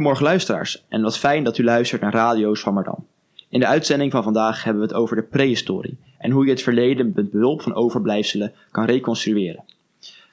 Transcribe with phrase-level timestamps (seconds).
[0.00, 3.06] Goedemorgen luisteraars en wat fijn dat u luistert naar Radio Swammerdam.
[3.48, 6.62] In de uitzending van vandaag hebben we het over de prehistorie en hoe je het
[6.62, 9.64] verleden met behulp van overblijfselen kan reconstrueren.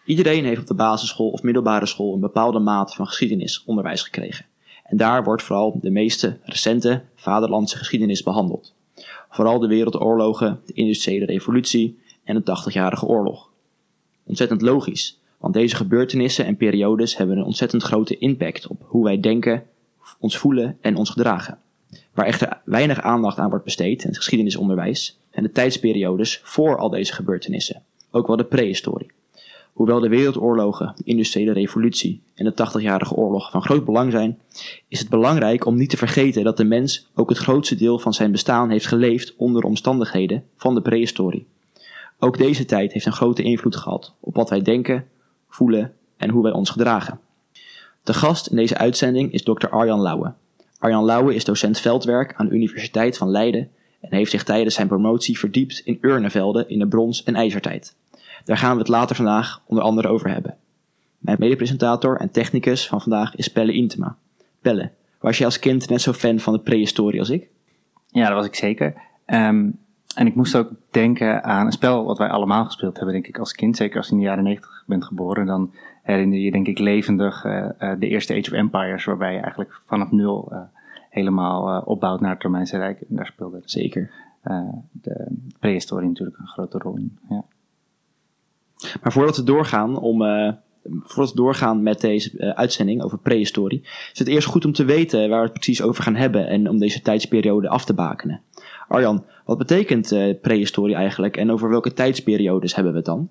[0.05, 4.45] Iedereen heeft op de basisschool of middelbare school een bepaalde mate van geschiedenisonderwijs gekregen.
[4.83, 8.73] En daar wordt vooral de meeste recente vaderlandse geschiedenis behandeld.
[9.29, 13.49] Vooral de wereldoorlogen, de industriële revolutie en de 80-jarige oorlog.
[14.23, 19.19] Ontzettend logisch, want deze gebeurtenissen en periodes hebben een ontzettend grote impact op hoe wij
[19.19, 19.63] denken,
[20.19, 21.59] ons voelen en ons gedragen.
[22.13, 26.89] Waar echter weinig aandacht aan wordt besteed in het geschiedenisonderwijs zijn de tijdsperiodes voor al
[26.89, 29.11] deze gebeurtenissen, ook wel de prehistorie.
[29.73, 34.39] Hoewel de wereldoorlogen, de industriële revolutie en de 80-jarige oorlog van groot belang zijn,
[34.87, 38.13] is het belangrijk om niet te vergeten dat de mens ook het grootste deel van
[38.13, 41.47] zijn bestaan heeft geleefd onder omstandigheden van de prehistorie.
[42.19, 45.07] Ook deze tijd heeft een grote invloed gehad op wat wij denken,
[45.49, 47.19] voelen en hoe wij ons gedragen.
[48.03, 49.69] De gast in deze uitzending is Dr.
[49.69, 50.33] Arjan Lauwe.
[50.79, 53.69] Arjan Lauwe is docent veldwerk aan de Universiteit van Leiden
[54.01, 57.95] en heeft zich tijdens zijn promotie verdiept in urnenvelden in de brons- en ijzertijd.
[58.45, 60.57] Daar gaan we het later vandaag onder andere over hebben.
[61.17, 64.17] Mijn medepresentator en technicus van vandaag is Pelle Intema.
[64.61, 67.47] Pelle, was je als kind net zo fan van de prehistorie als ik?
[68.09, 68.93] Ja, dat was ik zeker.
[69.25, 69.69] Ehm,
[70.17, 73.39] en ik moest ook denken aan een spel wat wij allemaal gespeeld hebben, denk ik,
[73.39, 73.77] als kind.
[73.77, 77.45] Zeker als je in de jaren 90 bent geboren, dan herinner je denk ik levendig
[77.45, 80.59] uh, uh, de eerste Age of Empires, waarbij je eigenlijk vanaf nul uh,
[81.09, 83.01] helemaal opbouwt naar het Romeinse Rijk.
[83.01, 84.11] En daar speelde Zeker.
[84.91, 85.27] de
[85.59, 87.17] prehistorie natuurlijk een grote rol in.
[87.29, 87.43] Ja.
[89.01, 90.21] Maar voordat we doorgaan om
[91.03, 93.81] voordat we doorgaan met deze uh, uitzending over prehistorie,
[94.13, 96.69] is het eerst goed om te weten waar we het precies over gaan hebben en
[96.69, 98.41] om deze tijdsperiode af te bakenen.
[98.87, 103.29] Arjan, wat betekent uh, prehistorie eigenlijk en over welke tijdsperiodes hebben we het dan?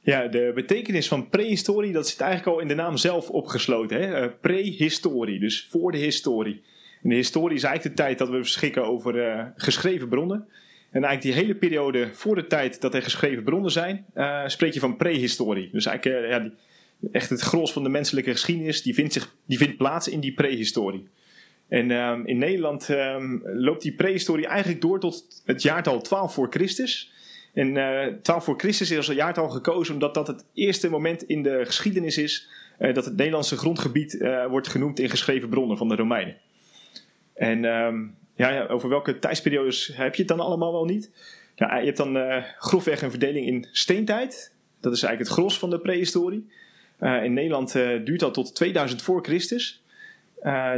[0.00, 4.08] Ja, de betekenis van prehistorie, dat zit eigenlijk al in de naam zelf opgesloten.
[4.08, 6.62] Uh, prehistorie, dus voor de historie.
[7.02, 10.46] De historie is eigenlijk de tijd dat we beschikken over uh, geschreven bronnen.
[10.90, 14.04] En eigenlijk die hele periode voor de tijd dat er geschreven bronnen zijn,
[14.46, 15.68] spreek je van prehistorie.
[15.72, 16.52] Dus eigenlijk ja, die,
[17.12, 20.34] echt het gros van de menselijke geschiedenis, die vindt, zich, die vindt plaats in die
[20.34, 21.08] prehistorie.
[21.70, 26.46] En um, in Nederland um, loopt die prehistorie eigenlijk door tot het jaartal 12 voor
[26.50, 27.12] Christus.
[27.54, 31.42] En uh, 12 voor Christus is als jaartal gekozen omdat dat het eerste moment in
[31.42, 32.48] de geschiedenis is
[32.78, 36.36] uh, dat het Nederlandse grondgebied uh, wordt genoemd in geschreven bronnen van de Romeinen.
[37.34, 41.10] En um, ja, over welke tijdsperiodes heb je het dan allemaal wel niet?
[41.54, 44.54] Ja, je hebt dan grofweg een verdeling in steentijd.
[44.80, 46.48] Dat is eigenlijk het gros van de prehistorie.
[47.22, 49.82] In Nederland duurt dat tot 2000 voor Christus.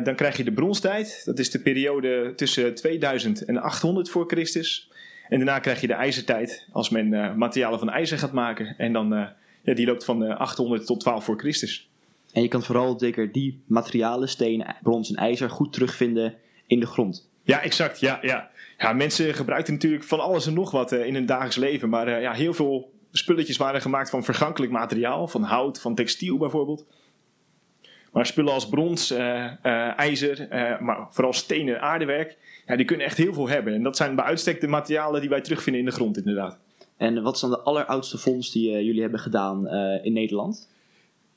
[0.02, 1.22] Dan krijg je de bronstijd.
[1.24, 4.90] Dat is de periode tussen 2000 en 800 voor Christus.
[5.28, 8.74] En daarna krijg je de ijzertijd, als men materialen van ijzer gaat maken.
[8.76, 9.08] En dan,
[9.62, 11.90] ja, die loopt van 800 tot 12 voor Christus.
[12.32, 16.34] En je kan vooral zeker die materialen, steen, brons en ijzer, goed terugvinden
[16.66, 17.30] in de grond.
[17.42, 18.00] Ja, exact.
[18.00, 18.50] Ja, ja.
[18.78, 21.88] ja, mensen gebruiken natuurlijk van alles en nog wat in hun dagelijks leven.
[21.88, 25.28] Maar ja, heel veel spulletjes waren gemaakt van vergankelijk materiaal.
[25.28, 26.84] Van hout, van textiel bijvoorbeeld.
[28.12, 30.46] Maar spullen als brons, uh, ijzer,
[30.80, 32.36] maar vooral stenen en aardewerk.
[32.66, 33.74] Ja, die kunnen echt heel veel hebben.
[33.74, 36.58] En dat zijn bij uitstek de materialen die wij terugvinden in de grond inderdaad.
[36.96, 39.68] En wat is dan de alleroudste vondst die jullie hebben gedaan
[40.02, 40.68] in Nederland?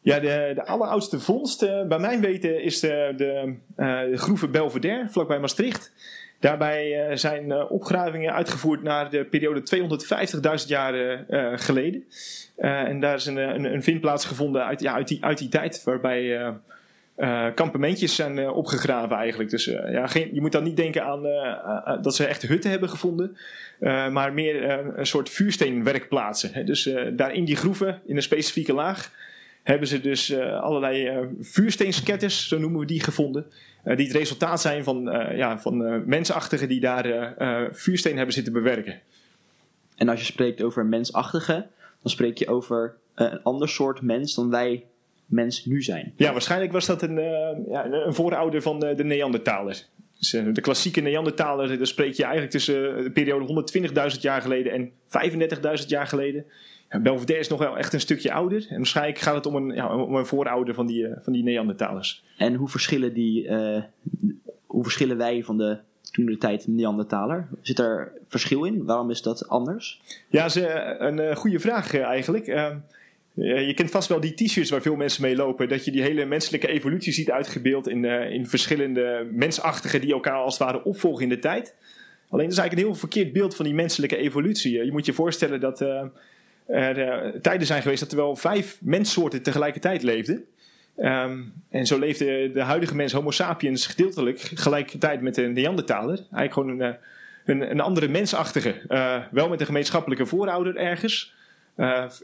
[0.05, 3.55] Ja, de, de alleroudste vondst, uh, bij mijn weten, is de, de,
[4.11, 5.91] de groeve Belvedere, vlakbij Maastricht.
[6.45, 9.63] Daarbij uh, zijn opgravingen uitgevoerd naar de periode
[10.61, 11.25] 250.000 jaar
[11.59, 12.03] geleden.
[12.55, 15.83] en daar is een, een, een, vindplaats gevonden uit, ja, uit, die, uit die tijd,
[15.83, 16.53] waarbij
[17.55, 19.49] kampementjes zijn opgegraven eigenlijk.
[19.49, 21.21] Dus ja, geen, je moet dan niet denken aan
[22.01, 23.37] dat ze echt hutten hebben gevonden,
[24.11, 24.69] maar meer
[24.99, 26.49] een soort vuursteenwerkplaatsen.
[26.53, 26.63] Hè?
[26.63, 29.11] Dus daar in die groeven, in een specifieke laag
[29.65, 33.45] hebben ze dus uh, allerlei uh, vuursteensketters, zo noemen we die, gevonden.
[33.85, 35.03] Uh, die het resultaat zijn van,
[35.35, 37.33] ja, van mensachtigen die daar
[37.71, 38.99] vuursteen hebben zitten bewerken.
[39.95, 41.69] En als je spreekt over mensachtigen,
[42.01, 44.85] dan spreek je over een ander soort mens dan wij
[45.25, 46.13] mens nu zijn.
[46.15, 47.15] Ja, waarschijnlijk was dat een,
[47.69, 49.85] ja, een voorouder van de, de Neandertaler.
[50.17, 53.67] Dus, de klassieke Neandertaler, daar spreek je eigenlijk tussen de periode
[54.15, 54.91] 120.000 jaar geleden en
[55.81, 56.45] 35.000 jaar geleden.
[57.01, 58.65] Belvedere is nog wel echt een stukje ouder.
[58.69, 62.23] En waarschijnlijk gaat het om een, ja, om een voorouder van die, van die Neandertalers.
[62.37, 63.83] En hoe verschillen, die, uh,
[64.65, 65.77] hoe verschillen wij van de
[66.11, 67.47] toen de tijd Neandertaler?
[67.61, 68.85] Zit er verschil in?
[68.85, 70.01] Waarom is dat anders?
[70.29, 72.45] Ja, is een uh, goede vraag eigenlijk.
[73.35, 75.69] je kent vast wel die t-shirts waar veel mensen mee lopen.
[75.69, 80.57] Dat je die hele menselijke evolutie ziet uitgebeeld in, in verschillende mensachtigen die elkaar als
[80.57, 81.75] het ware opvolgen in de tijd.
[82.29, 84.85] Alleen dat is eigenlijk een heel verkeerd beeld van die menselijke evolutie.
[84.85, 85.85] Je moet je voorstellen dat
[86.67, 90.45] er tijden zijn geweest dat er wel vijf menssoorten tegelijkertijd leefden.
[90.97, 96.17] Ehm, en zo leefde de huidige mens, Homo sapiens, gedeeltelijk gelijkertijd met de Neandertaler.
[96.17, 96.97] Eigenlijk gewoon een,
[97.45, 98.75] een, een andere mensachtige.
[99.31, 101.33] wel met een gemeenschappelijke voorouder ergens,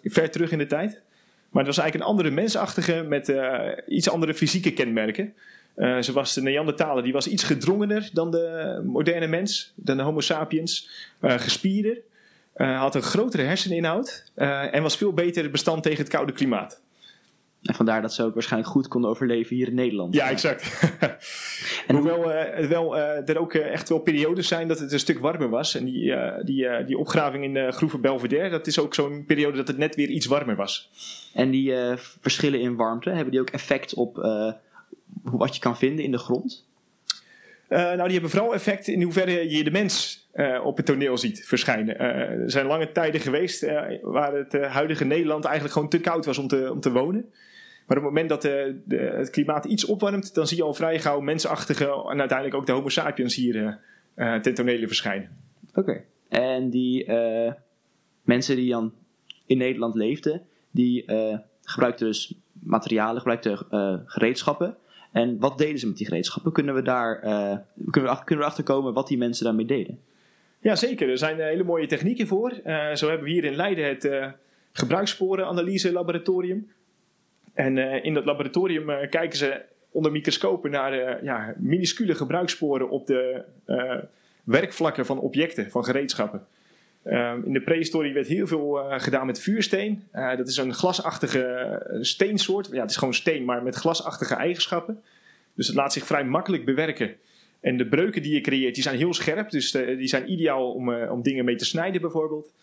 [0.04, 1.02] ver terug in de tijd.
[1.50, 3.34] Maar het was eigenlijk een andere mensachtige met
[3.88, 5.34] iets andere fysieke kenmerken.
[6.00, 10.20] Zo was de Neandertaler, die was iets gedrongener dan de moderne mens, dan de Homo
[10.20, 10.90] sapiens.
[11.22, 11.98] Gespierder,
[12.56, 16.82] uh, had een grotere herseninhoud en was veel beter bestand tegen het koude klimaat.
[17.62, 20.14] En vandaar dat ze ook waarschijnlijk goed konden overleven hier in Nederland.
[20.14, 20.82] Ja, exact.
[21.88, 22.22] en Hoewel
[22.68, 25.76] wel, er ook echt wel periodes zijn dat het een stuk warmer was.
[25.76, 26.14] En die,
[26.44, 29.96] die, die opgraving in de Groeve Belvedere, dat is ook zo'n periode dat het net
[29.96, 30.90] weer iets warmer was.
[31.34, 34.16] En die verschillen in warmte, hebben die ook effect op
[35.24, 36.66] wat je kan vinden in de grond?
[37.72, 41.18] Uh, nou, die hebben vooral effect in hoeverre je de mens uh, op het toneel
[41.18, 41.96] ziet verschijnen.
[41.96, 43.66] Uh, er zijn lange tijden geweest
[44.02, 47.26] waar het huidige Nederland eigenlijk gewoon te koud was om te, om te wonen.
[47.88, 48.44] Maar op het moment dat
[48.88, 52.72] het klimaat iets opwarmt, dan zie je al vrij gauw mensachtige en uiteindelijk ook de
[52.72, 53.80] Homo sapiens hier
[54.16, 55.30] ten tonele verschijnen.
[55.74, 56.04] Oké.
[56.30, 57.12] En die
[58.22, 58.94] mensen die dan
[59.46, 60.42] in Nederland leefden,
[60.72, 61.06] die
[61.64, 63.58] gebruikten dus materialen, gebruikten
[64.06, 64.78] gereedschappen.
[65.12, 66.52] En wat deden ze met die gereedschappen?
[66.52, 67.58] Kunnen we daar uh,
[67.92, 70.00] kunnen we, kunnen we wat die mensen daarmee deden?
[70.60, 71.10] Ja, zeker.
[71.10, 72.52] Er zijn hele mooie technieken voor.
[72.66, 74.28] Uh, zo hebben we hier in Leiden het uh,
[74.72, 76.72] gebruikssporenanalyse laboratorium.
[77.54, 79.62] En in dat laboratorium kijken ze
[79.92, 83.44] onder microscopen naar ja, minuscule gebruikssporen op de
[84.44, 86.48] werkvlakken van objecten, van gereedschappen.
[87.06, 90.04] Um, in de prehistorie werd heel veel uh, gedaan met vuursteen.
[90.14, 92.70] Uh, dat is een glasachtige steensoort.
[92.72, 95.02] Ja, het is gewoon steen, maar met glasachtige eigenschappen.
[95.56, 97.16] Dus het laat zich vrij makkelijk bewerken.
[97.60, 99.50] En de breuken die je creëert, die zijn heel scherp.
[99.50, 102.54] Dus die zijn ideaal om, om dingen mee te snijden bijvoorbeeld.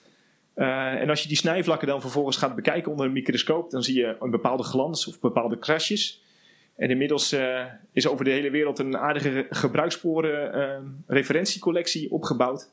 [0.55, 4.17] en als je die snijvlakken dan vervolgens gaat bekijken onder een microscoop, dan zie je
[4.21, 6.23] een bepaalde glans of bepaalde krasjes.
[6.77, 7.37] En inmiddels
[7.93, 12.71] is over de hele wereld een aardige gebruikssporen referentiecollectie opgebouwd.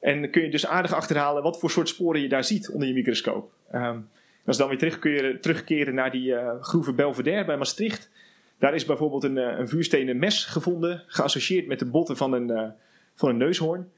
[0.00, 2.94] En kun je dus aardig achterhalen wat voor soort sporen je daar ziet onder je
[2.94, 3.52] microscoop.
[3.74, 4.08] Um,
[4.48, 8.10] als dan weer terugkeren, terugkeren naar die uh, groeve Belvedere bij Maastricht.
[8.58, 12.48] Daar is bijvoorbeeld een, uh, een vuurstenen mes gevonden, geassocieerd met de botten van een,
[12.48, 12.62] uh,
[13.14, 13.90] van een neushoorn.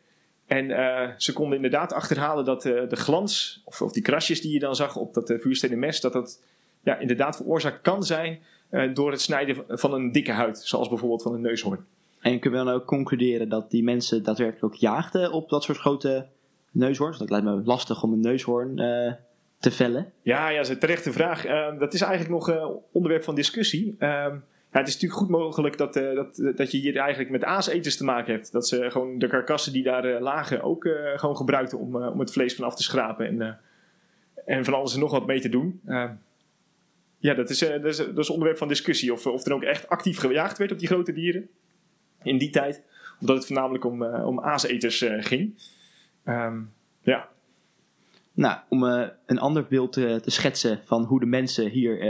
[0.47, 0.69] En
[1.17, 4.97] ze konden inderdaad achterhalen dat de glans, of, of, die krasjes die je dan zag
[4.97, 6.43] op dat vuurstenen mes, dat dat
[6.83, 8.43] ja, inderdaad veroorzaakt kan zijn
[8.95, 11.87] door het snijden van een dikke huid, zoals bijvoorbeeld van een neushoorn.
[12.21, 15.79] En kunnen we dan ook concluderen dat die mensen daadwerkelijk ook jaagden op dat soort
[15.79, 16.27] grote
[16.71, 17.19] neushoorns?
[17.19, 19.13] Dat lijkt me lastig om een neushoorn uh,
[19.59, 20.13] te vellen.
[20.23, 21.47] Ja, ja, dat is een terechte vraag.
[21.47, 23.87] Uh, dat is eigenlijk nog uh, onderwerp van discussie.
[23.99, 24.09] Uh,
[24.73, 28.05] ja, het is natuurlijk goed mogelijk dat, dat, dat je hier eigenlijk met aaseters te
[28.05, 28.53] maken hebt.
[28.53, 32.55] Dat ze gewoon de karkassen die daar lagen ook gewoon gebruikten om, om het vlees
[32.55, 33.27] van af te schrapen.
[33.27, 33.59] En,
[34.47, 35.81] en van alles en nog wat mee te doen.
[37.19, 39.13] ja, dat is, dat, is, dat is onderwerp van discussie.
[39.13, 41.49] Of, of er ook echt actief gejaagd werd op die grote dieren
[42.23, 42.83] in die tijd.
[43.21, 45.55] Omdat het voornamelijk om, uh, om aaseters uh, ging.
[46.25, 46.73] Um,
[47.03, 47.29] ja.
[48.33, 52.01] Nou, om uh, een ander beeld te, te, schetsen van hoe de mensen hier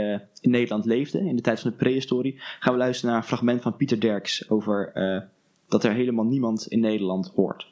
[0.41, 3.61] in Nederland leefden in de tijd van de prehistorie, gaan we luisteren naar een fragment
[3.61, 4.91] van Pieter Derks over
[5.67, 7.71] dat er helemaal niemand in Nederland hoort.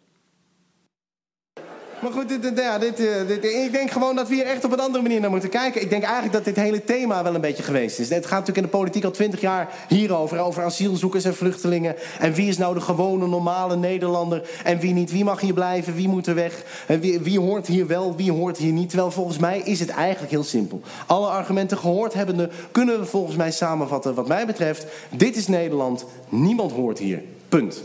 [2.01, 5.03] Maar goed, dit, eh, dit, ik denk gewoon dat we hier echt op een andere
[5.03, 5.81] manier naar moeten kijken.
[5.81, 8.09] Ik denk eigenlijk dat dit hele thema wel een beetje geweest is.
[8.09, 10.39] Het gaat natuurlijk in de politiek al twintig jaar hierover.
[10.39, 11.95] Over asielzoekers en vluchtelingen.
[12.19, 15.11] En wie is nou de gewone, normale Nederlander en wie niet.
[15.11, 16.63] Wie mag hier blijven, wie moet er weg.
[16.87, 18.89] En wie, wie hoort hier wel, wie hoort hier niet.
[18.89, 20.81] Terwijl volgens mij is het eigenlijk heel simpel.
[21.07, 24.85] Alle argumenten gehoord hebbende kunnen we volgens mij samenvatten wat mij betreft.
[25.09, 27.21] Dit is Nederland, niemand hoort hier.
[27.49, 27.81] Punt.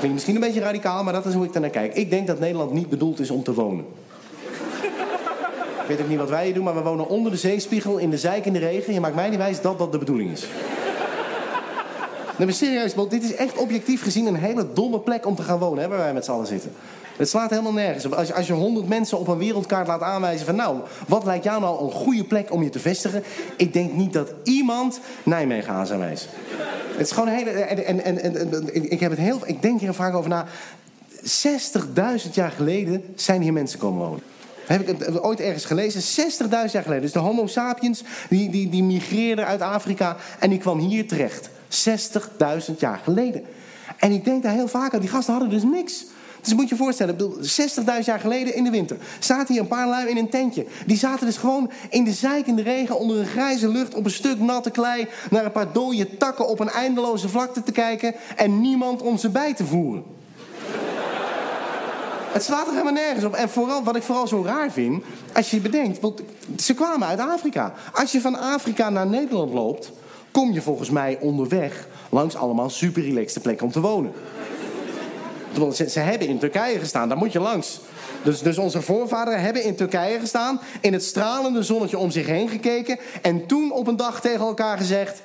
[0.00, 1.94] Klinkt misschien een beetje radicaal, maar dat is hoe ik naar kijk.
[1.94, 3.84] Ik denk dat Nederland niet bedoeld is om te wonen.
[5.80, 8.10] ik weet ook niet wat wij hier doen, maar we wonen onder de zeespiegel in
[8.10, 8.92] de zijk in de regen.
[8.92, 10.46] Je maakt mij niet wijs dat dat de bedoeling is.
[12.36, 15.42] Nee, maar serieus, want dit is echt objectief gezien een hele domme plek om te
[15.42, 16.72] gaan wonen, hè, waar wij met z'n allen zitten.
[17.20, 18.12] Het slaat helemaal nergens op.
[18.12, 21.44] Als je, als je 100 mensen op een wereldkaart laat aanwijzen van nou, wat lijkt
[21.44, 23.22] jou nou een goede plek om je te vestigen?
[23.56, 26.30] Ik denk niet dat iemand Nijmegen aan zou wijzen.
[26.96, 27.50] Het is gewoon een hele.
[27.50, 29.40] En, en, en, en, ik heb het heel.
[29.44, 30.46] Ik denk hier vaak over na.
[31.22, 34.22] 60.000 jaar geleden zijn hier mensen komen wonen.
[34.66, 36.24] Heb ik het ooit ergens gelezen?
[36.32, 37.00] 60.000 jaar geleden.
[37.00, 41.50] Dus de Homo sapiens die, die, die migreerde uit Afrika en die kwam hier terecht.
[42.70, 43.42] 60.000 jaar geleden.
[43.96, 45.00] En ik denk daar heel vaak aan.
[45.00, 46.04] Die gasten hadden dus niks.
[46.40, 47.16] Dus moet je je voorstellen,
[47.98, 50.66] 60.000 jaar geleden in de winter zaten hier een paar lui in een tentje.
[50.86, 54.40] Die zaten dus gewoon in de zijkende regen onder een grijze lucht op een stuk
[54.40, 59.02] natte klei naar een paar dode takken op een eindeloze vlakte te kijken en niemand
[59.02, 60.04] om ze bij te voeren.
[62.32, 63.34] Het slaat er helemaal nergens op.
[63.34, 66.22] En vooral, wat ik vooral zo raar vind, als je bedenkt, want
[66.56, 67.74] ze kwamen uit Afrika.
[67.92, 69.92] Als je van Afrika naar Nederland loopt,
[70.30, 74.12] kom je volgens mij onderweg langs allemaal super relaxte plekken om te wonen.
[75.74, 77.80] Ze, hebben in Turkije gestaan, daar moet je langs.
[78.22, 82.48] Dus, dus onze voorvaderen hebben in Turkije gestaan, in het stralende zonnetje om zich heen
[82.48, 85.22] gekeken en toen op een dag tegen elkaar gezegd.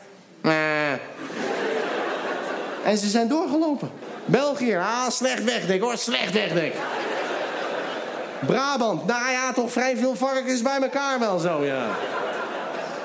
[2.84, 3.90] En ze zijn doorgelopen.
[4.26, 6.74] België, ah, slecht wegdek hoor, slecht wegdek.
[8.46, 11.86] Brabant, nou ja, toch vrij veel varkens bij elkaar wel zo, ja.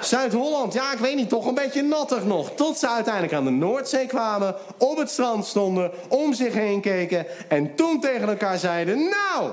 [0.01, 2.51] Zuid-Holland, ja, ik weet niet, toch een beetje nattig nog.
[2.55, 7.27] Tot ze uiteindelijk aan de Noordzee kwamen, op het strand stonden, om zich heen keken...
[7.49, 9.51] en toen tegen elkaar zeiden, nou...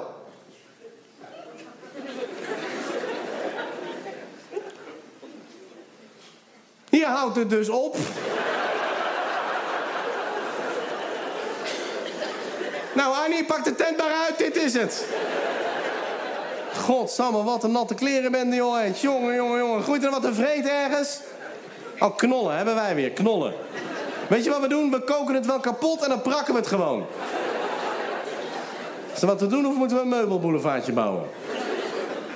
[6.89, 7.97] Hier houdt het dus op.
[12.93, 15.05] Nou, Annie, pak de tent maar uit, dit is het.
[16.77, 18.79] Godsamme, wat een natte kleren bent joh.
[18.79, 19.83] En Jongen, jongen, jongen.
[19.83, 21.19] Groeit er wat te vreten ergens?
[21.99, 23.53] Oh, knollen hebben wij weer, knollen.
[24.29, 24.91] Weet je wat we doen?
[24.91, 27.05] We koken het wel kapot en dan prakken we het gewoon.
[29.15, 31.23] Is er wat te doen of moeten we een meubelboulevardje bouwen?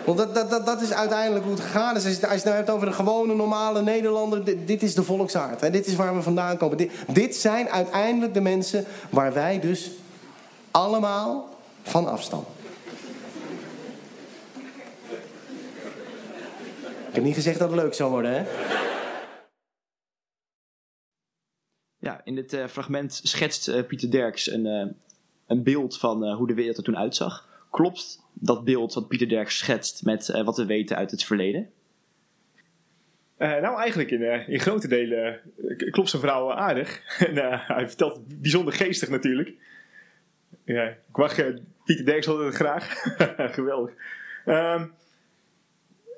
[0.06, 2.06] Want dat, dat, dat, dat is uiteindelijk hoe het gegaan is.
[2.06, 4.66] Als je, het nou hebt over de gewone, normale Nederlander...
[4.66, 5.62] Dit, is de volksaard.
[5.62, 5.70] Hè?
[5.70, 6.78] Dit is waar we vandaan komen.
[6.78, 9.92] Dit, dit zijn uiteindelijk de mensen waar wij dus
[10.72, 11.50] allemaal
[11.84, 12.48] van afstammen.
[17.12, 18.44] Ik heb niet gezegd dat het leuk zou worden, hè?
[21.98, 24.88] Ja, in dit eh, fragment schetst eh, Pieter Derks een, eh,
[25.48, 27.50] een beeld van eh, hoe de wereld er toen uitzag.
[27.70, 31.70] Klopt dat beeld wat Pieter Derks schetst met eh, wat we weten uit het verleden?
[33.38, 35.40] Eh, nou, eigenlijk in, eh, in grote delen
[35.92, 37.02] klopt zijn verhaal aardig.
[37.28, 39.54] en, eh, hij vertelt bijzonder geestig natuurlijk.
[40.66, 43.04] Ja, ik mag eh, Pieter Derks altijd graag.
[43.58, 43.94] Geweldig.
[44.46, 44.88] Ehm,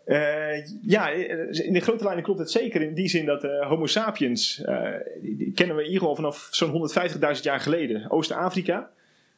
[0.05, 2.81] eh, ja, in de grote lijnen klopt het zeker.
[2.81, 4.89] In die zin dat eh, Homo sapiens, eh,
[5.21, 6.89] die, kennen we in ieder geval vanaf zo'n
[7.35, 8.11] 150.000 jaar geleden.
[8.11, 8.89] Oost-Afrika.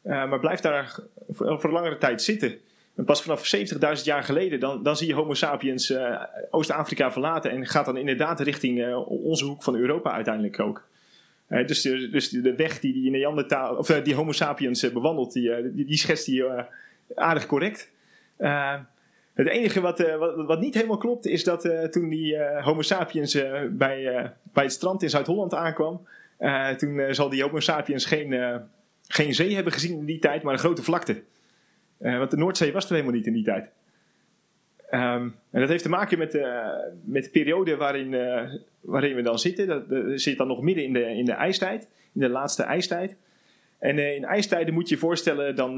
[0.01, 2.55] Eh, maar blijft daar voor, een langere tijd zitten.
[2.95, 3.55] En pas vanaf
[3.97, 7.51] 70.000 jaar geleden, dan, dan zie je Homo sapiens eh, Oost-Afrika verlaten.
[7.51, 10.87] En gaat dan inderdaad richting eh, onze hoek van Europa uiteindelijk ook.
[11.47, 14.93] Eh, dus, de, dus de weg die die, Neandertaal, of, eh, die Homo sapiens eh,
[14.93, 16.63] bewandelt, die, eh, die, die schetst die eh,
[17.15, 17.91] aardig correct.
[19.35, 22.65] Het enige wat, eh, wat, wat niet helemaal klopt, is dat eh, toen die eh,
[22.65, 23.33] Homo sapiens
[23.69, 26.07] bij, bij het strand in Zuid-Holland aankwam,
[26.77, 28.61] toen zal die Homo sapiens geen,
[29.07, 31.23] geen zee hebben gezien in die tijd, maar een grote vlakte.
[31.97, 33.69] Want de Noordzee was er helemaal niet in die tijd.
[34.89, 36.39] Ehm, en dat heeft te maken met,
[37.03, 38.09] met de periode waarin,
[38.81, 39.67] waarin we dan zitten.
[39.67, 39.83] Dat,
[40.21, 43.15] zit dan nog midden in de, in de ijstijd, in de laatste ijstijd.
[43.79, 45.75] En in ijstijden moet je je voorstellen, dan,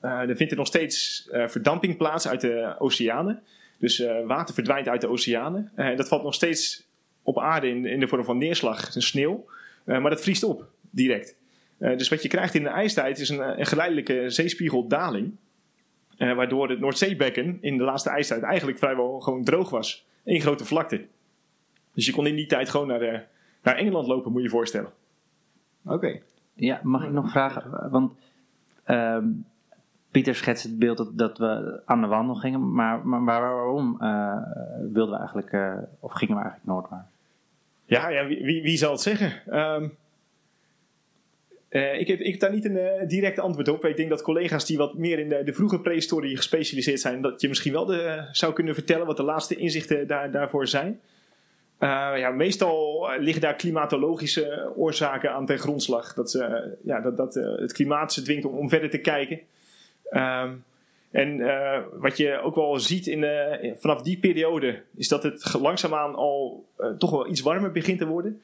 [0.00, 3.42] er vindt er nog steeds eh, verdamping plaats uit de oceanen.
[3.78, 5.72] Dus eh, water verdwijnt uit de oceanen.
[5.74, 6.86] Eh, dat valt nog steeds
[7.22, 9.46] op aarde in, in de vorm van neerslag, en sneeuw.
[9.84, 11.36] Eh, maar dat vriest op, direct.
[11.78, 15.36] Eh, dus wat je krijgt in de ijstijd is een, een geleidelijke zeespiegeldaling.
[16.18, 20.06] Eh, waardoor het Noordzeebekken in de laatste ijstijd eigenlijk vrijwel gewoon droog was.
[20.24, 21.06] Eén grote vlakte.
[21.94, 23.20] Dus je kon in die tijd gewoon naar, eh,
[23.62, 24.92] naar Engeland lopen, moet je je voorstellen.
[25.84, 26.20] Oké.
[26.54, 27.90] Ja, mag ik nog vragen?
[27.90, 28.12] Want
[28.84, 29.26] ehm,
[30.10, 34.36] Pieter schetst het beeld dat, dat we aan de wandel gingen, maar, maar, waarom eh,
[34.92, 37.10] wilden we eigenlijk, eh, of gingen we eigenlijk noordwaarts?
[37.84, 39.32] Ja, ja wie, wie, zal het zeggen?
[39.46, 39.88] Ehm,
[41.68, 43.84] eh, ik, heb, ik heb daar niet een direct antwoord op.
[43.84, 47.40] Ik denk dat collega's die wat meer in de, de vroege prehistorie gespecialiseerd zijn, dat
[47.40, 51.00] je misschien wel de, zou kunnen vertellen wat de laatste inzichten daar, daarvoor zijn.
[51.80, 56.14] Ja, meestal liggen daar klimatologische oorzaken aan ten grondslag.
[56.14, 59.40] Dat, ze, ja, dat, dat het klimaat ze dwingt om, om verder te kijken.
[60.10, 60.50] Ehm,
[61.10, 65.54] en eh, wat je ook wel ziet in de, vanaf die periode, is dat het
[65.60, 68.40] langzaamaan al eh, toch wel iets warmer begint te worden.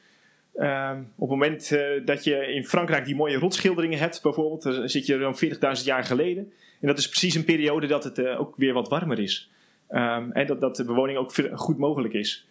[0.54, 4.88] Ehm, op het moment eh, dat je in Frankrijk die mooie rotschilderingen hebt, bijvoorbeeld, dan
[4.88, 6.52] zit je zo'n 40.000 jaar geleden.
[6.80, 9.50] En dat is precies een periode dat het ook weer wat warmer is.
[9.88, 12.48] Ehm, en dat, dat de bewoning ook goed mogelijk is.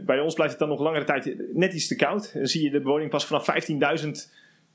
[0.00, 2.32] Bij ons blijft het dan nog langere tijd net iets te koud.
[2.34, 4.32] Dan zie je de bewoning pas vanaf 15.000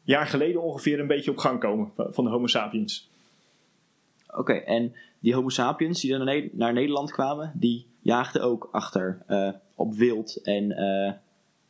[0.08, 3.10] jaar geleden ongeveer een beetje op gang komen van de Homo sapiens.
[4.36, 8.70] Oké, en die Homo sapiens die dan naar, Ne- naar Nederland kwamen, die jaagden ook
[8.72, 11.14] achter eh, op wild en eh,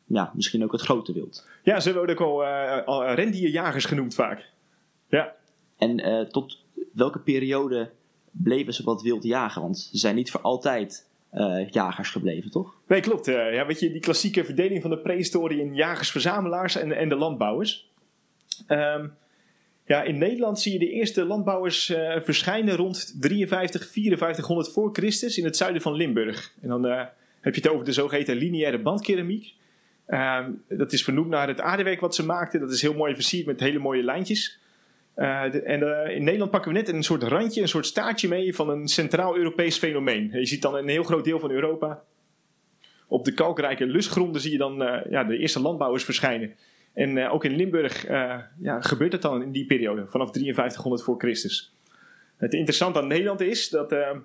[0.06, 1.48] ja, misschien ook het grote wild.
[1.64, 4.50] Ja, ze worden ook wel eh, al rendierjagers genoemd vaak.
[5.10, 5.36] Ja.
[5.78, 6.64] En tot
[6.94, 7.90] welke periode
[8.32, 9.62] bleven ze dat wild jagen?
[9.62, 11.06] Want ze zijn niet voor altijd
[11.70, 12.76] jagers gebleven, toch?
[12.88, 13.26] Nee, klopt.
[13.26, 17.90] ja, weet je, die klassieke verdeling van de prehistorie in jagers-verzamelaars en, en de landbouwers.
[18.68, 19.08] Ehm,
[19.88, 25.38] Ja, in Nederland zie je de eerste landbouwers eh, verschijnen rond 53, 5400 voor Christus
[25.38, 26.54] in het zuiden van Limburg.
[26.62, 27.06] En dan eh,
[27.42, 29.54] heb je het over de zogeheten lineaire bandkeramiek.
[30.06, 32.60] Ehm, dat is vernoemd naar het aardewerk wat ze maakten.
[32.60, 34.60] Dat is heel mooi versierd met hele mooie lijntjes.
[35.14, 38.70] Eh, en in Nederland pakken we net een soort randje, een soort staartje mee van
[38.70, 40.30] een Centraal-Europees fenomeen.
[40.34, 42.04] Je ziet dan een heel groot deel van Europa.
[43.08, 44.76] Op de kalkrijke lustgronden zie je dan
[45.10, 46.56] ja, de eerste landbouwers verschijnen.
[46.98, 51.04] En eh, ook in Limburg eh, ja, gebeurt het dan in die periode, vanaf 5300
[51.04, 51.74] voor Christus.
[52.38, 54.16] Het interessante aan Nederland is dat eh,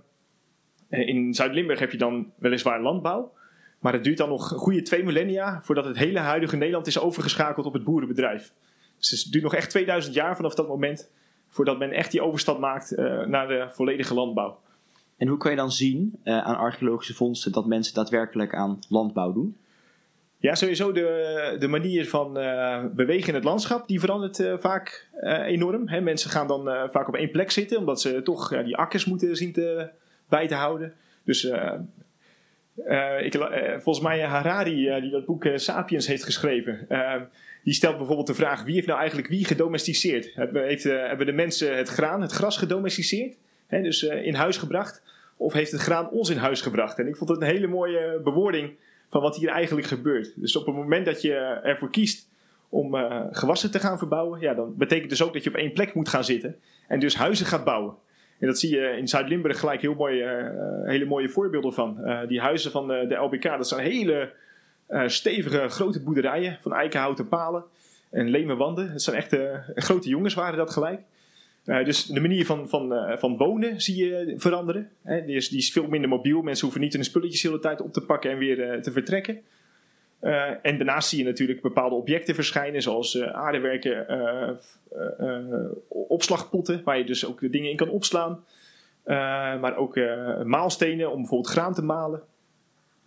[0.88, 3.33] in Zuid-Limburg heb je dan weliswaar landbouw.
[3.79, 6.99] Maar het duurt dan nog een goede twee millennia voordat het hele huidige Nederland is
[6.99, 8.52] overgeschakeld op het boerenbedrijf.
[8.99, 11.11] Dus het duurt nog echt 2000 jaar vanaf dat moment
[11.49, 14.59] voordat men echt die overstap maakt naar de volledige landbouw.
[15.17, 19.57] En hoe kan je dan zien aan archeologische vondsten dat mensen daadwerkelijk aan landbouw doen?
[20.43, 25.09] Ja, sowieso de, de manier van eh, bewegen in het landschap, die verandert eh, vaak
[25.13, 25.85] eh, enorm.
[26.03, 29.53] Mensen gaan dan vaak op één plek zitten, omdat ze toch die akkers moeten zien
[29.53, 29.89] te,
[30.29, 30.95] bij te houden.
[31.25, 31.45] Dus
[33.21, 33.37] ik,
[33.83, 36.87] volgens mij Harari, die dat boek Sapiens heeft geschreven,
[37.65, 40.35] die stelt bijvoorbeeld de vraag, wie heeft nou eigenlijk wie gedomesticeerd?
[40.35, 43.37] Hebben, de mensen het graan, het gras gedomesticeerd?
[43.69, 45.03] Dus in huis gebracht?
[45.37, 46.99] Of heeft het graan ons in huis gebracht?
[46.99, 48.77] En ik vond het een hele mooie bewoording
[49.12, 50.33] van wat hier eigenlijk gebeurt.
[50.37, 52.28] Dus op het moment dat je ervoor kiest
[52.69, 55.73] om eh, gewassen te gaan verbouwen, ja, dan betekent dus ook dat je op één
[55.73, 56.57] plek moet gaan zitten
[56.88, 57.95] en dus huizen gaat bouwen.
[58.42, 62.04] En dat zie je in Zuid-Limburg gelijk heel mooie, eh, hele mooie voorbeelden van.
[62.04, 64.33] Eh, die huizen van eh, de LBK, dat zijn hele
[65.07, 67.64] stevige grote boerderijen van eikenhouten palen
[68.11, 68.90] en leme wanden.
[68.90, 69.37] Het zijn echt
[69.75, 71.00] grote jongens waren dat gelijk.
[71.64, 74.90] Eh, dus de manier van, van, eh, van wonen zie je veranderen.
[75.02, 76.42] Hè, die, is, die is veel minder mobiel.
[76.42, 78.92] Mensen hoeven niet hun spulletjes de hele tijd op te pakken en weer eh, te
[78.92, 79.40] vertrekken.
[80.62, 84.07] En daarnaast zie je natuurlijk bepaalde objecten verschijnen, zoals aardewerken,
[85.88, 88.44] opslagpotten, waar je dus ook dingen in kan opslaan.
[89.61, 89.96] Maar ook
[90.44, 92.22] maalstenen om bijvoorbeeld graan te malen.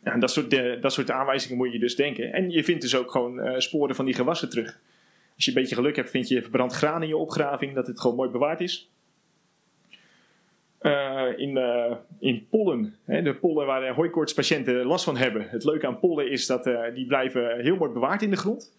[0.03, 2.33] Ja, dat, soort, dat soort aanwijzingen moet je dus denken.
[2.33, 4.79] En je vindt dus ook gewoon sporen van die gewassen terug.
[5.35, 7.99] Als je een beetje geluk hebt, vind je verbrand graan in je opgraving, dat het
[7.99, 8.89] gewoon mooi bewaard is.
[10.85, 15.49] Eh, in, eh, in pollen, hè, de pollen waar de hooikoortspatiënten last van hebben.
[15.49, 18.73] Het leuke aan pollen is dat eh, die blijven heel mooi bewaard in de grond.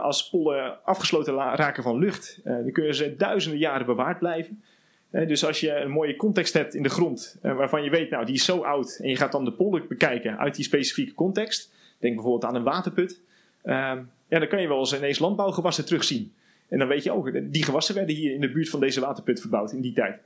[0.00, 4.62] Als pollen afgesloten raken van lucht, dan kunnen ze duizenden jaren bewaard blijven.
[5.10, 8.34] Dus als je een mooie context hebt in de grond, waarvan je weet, nou die
[8.34, 12.14] is zo oud, en je gaat dan de pollen bekijken uit die specifieke context, denk
[12.14, 13.20] bijvoorbeeld aan een waterput,
[13.62, 14.02] ehm,
[14.32, 16.32] ja, dan kan je wel eens ineens landbouwgewassen terugzien.
[16.68, 19.40] En dan weet je ook, die gewassen werden hier in de buurt van deze waterput
[19.40, 20.18] verbouwd in die tijd.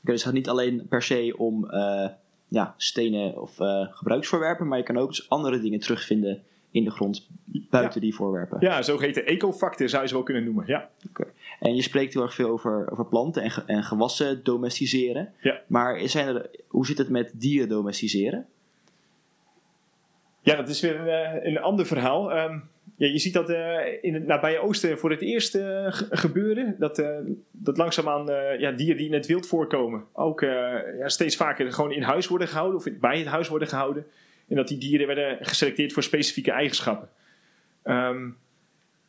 [0.00, 2.08] Dus het gaat niet alleen per se om eh,
[2.48, 6.90] ja, stenen of eh, gebruiksvoorwerpen, maar je kan ook dus andere dingen terugvinden in de
[6.90, 7.28] grond
[7.70, 8.56] buiten die voorwerpen.
[8.60, 10.64] Ja, zogeheten ecofacten zou je ze wel kunnen noemen.
[10.66, 10.88] Ja.
[11.60, 15.32] En je spreekt heel erg veel over, over planten en, ge- en gewassen domesticeren.
[15.40, 15.60] Ja.
[15.66, 18.46] Maar zijn er, hoe zit het met dieren domesticeren?
[20.42, 22.32] Ja, dat is weer een, eh, een ander verhaal.
[22.32, 22.58] Ehm,
[22.96, 26.76] ja, je ziet dat eh, in het nabije oosten voor het eerst ge- gebeuren.
[26.78, 27.16] Dat, eh,
[27.50, 28.26] dat langzaamaan
[28.58, 32.48] ja, dieren die in het wild voorkomen ook ja, steeds vaker gewoon in huis worden
[32.48, 34.06] gehouden of bij het huis worden gehouden.
[34.48, 37.08] En dat die dieren werden geselecteerd voor specifieke eigenschappen.
[37.82, 38.28] Ehm,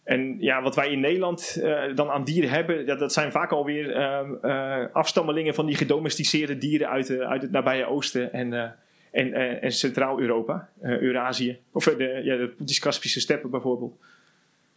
[0.03, 1.61] en ja, wat wij in Nederland
[1.95, 6.57] dan aan dieren hebben, dat, dat zijn vaak alweer ehm, eh, afstammelingen van die gedomesticeerde
[6.57, 8.75] dieren uit, uit het nabije oosten en,
[9.15, 11.59] en, eh, en Centraal-Europa, eh, Eurasië.
[11.71, 13.95] Of eh, de, ja, de Pontisch-Kaspische steppen bijvoorbeeld.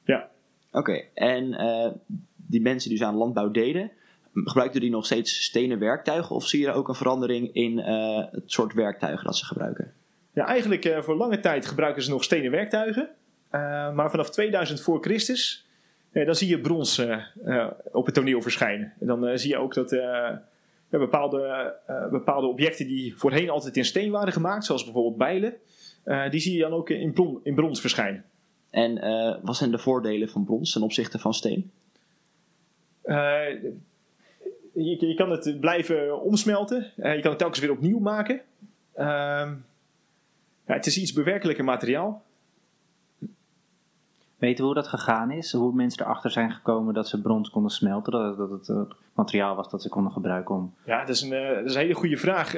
[0.04, 0.28] Ja.
[0.72, 1.50] Oké, en
[2.36, 3.90] die mensen die dus aan landbouw deden,
[4.34, 6.36] gebruikten die nog steeds stenen werktuigen?
[6.36, 9.92] Of zie je er ook een verandering in het soort werktuigen dat ze gebruiken?
[10.32, 13.08] Ja, eigenlijk voor lange tijd gebruiken ze nog stenen werktuigen.
[13.94, 15.66] Maar vanaf 2000 voor Christus,
[16.12, 17.02] dan zie je brons
[17.92, 18.92] op het toneel verschijnen.
[19.00, 19.96] En dan zie je ook dat
[20.90, 25.54] ja, bepaalde, eh, bepaalde objecten die voorheen altijd in steen waren gemaakt, zoals bijvoorbeeld bijlen,
[26.02, 28.24] eh, die zie je dan ook in, bron- in brons verschijnen.
[28.70, 31.70] En eh, wat zijn de voordelen van brons ten opzichte van steen?
[34.72, 36.92] Je, je kan het blijven omsmelten.
[36.96, 38.40] Je kan het telkens weer opnieuw maken.
[38.94, 39.54] Ehm,
[40.66, 42.22] ja, het is iets bewerkelijker materiaal.
[44.38, 45.52] Weten we hoe dat gegaan is?
[45.52, 48.12] Hoe mensen erachter zijn gekomen dat ze brons konden smelten?
[48.12, 48.80] Dat, dat het eh,
[49.14, 50.74] materiaal was dat ze konden gebruiken om...
[50.84, 52.52] Ja, dat is een, eh, is een hele goede vraag.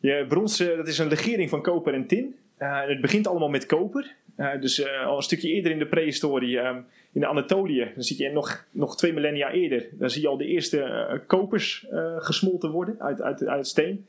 [0.00, 2.36] Ja, brons, eh, dat is een legering van koper en tin.
[2.56, 4.14] Het begint allemaal met koper.
[4.60, 6.80] Dus al een stukje eerder in de prehistorie, ehm,
[7.12, 10.36] in de Anatolië, dan zie je nog, nog twee millennia eerder, dan zie je al
[10.36, 11.86] de eerste kopers
[12.18, 14.06] gesmolten worden uit, uit, uit steen.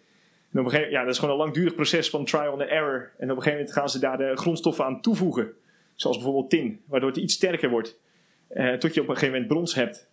[0.52, 3.12] En op een gegeven, ja, dat is gewoon een langdurig proces van trial and error.
[3.18, 5.54] En op een gegeven moment gaan ze daar de grondstoffen aan toevoegen.
[6.00, 8.00] Zoals bijvoorbeeld tin, waardoor het iets sterker wordt.
[8.48, 10.08] eh, tot je op een gegeven moment brons hebt.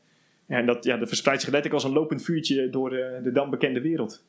[0.47, 3.51] En dat, ja, dat verspreidt zich letterlijk als een lopend vuurtje door de, de dan
[3.51, 4.25] bekende wereld.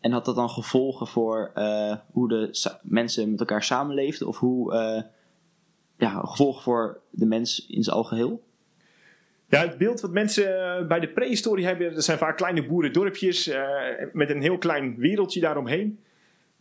[0.00, 4.26] En had dat dan gevolgen voor eh, hoe de mensen met elkaar samenleefden?
[4.26, 5.02] Of hoe, eh,
[5.98, 8.42] ja, gevolgen voor de mens in zijn algeheel?
[9.48, 13.48] Ja, het beeld wat mensen eh, bij de prehistorie hebben, dat zijn vaak kleine boerendorpjes
[13.48, 13.66] eh,
[14.12, 15.98] met een heel klein wereldje daaromheen.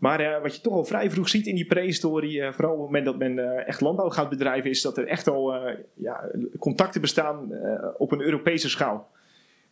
[0.03, 2.77] Maar eh, wat je toch al vrij vroeg ziet in die prehistorie, eh, vooral op
[2.77, 5.53] het moment dat men eh, echt landbouw gaat bedrijven, is dat er echt al
[5.93, 7.51] ja, contacten bestaan
[7.97, 9.11] op een Europese schaal.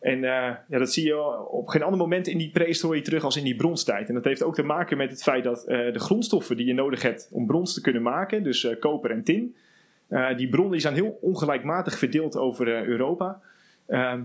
[0.00, 3.44] En ja, dat zie je op geen ander moment in die prehistorie terug als in
[3.44, 4.08] die bronstijd.
[4.08, 7.02] En dat heeft ook te maken met het feit dat de grondstoffen die je nodig
[7.02, 9.54] hebt om brons te kunnen maken, dus koper en tin,
[10.36, 13.40] die bronnen zijn heel ongelijkmatig verdeeld over Europa.
[13.86, 14.20] Ehm,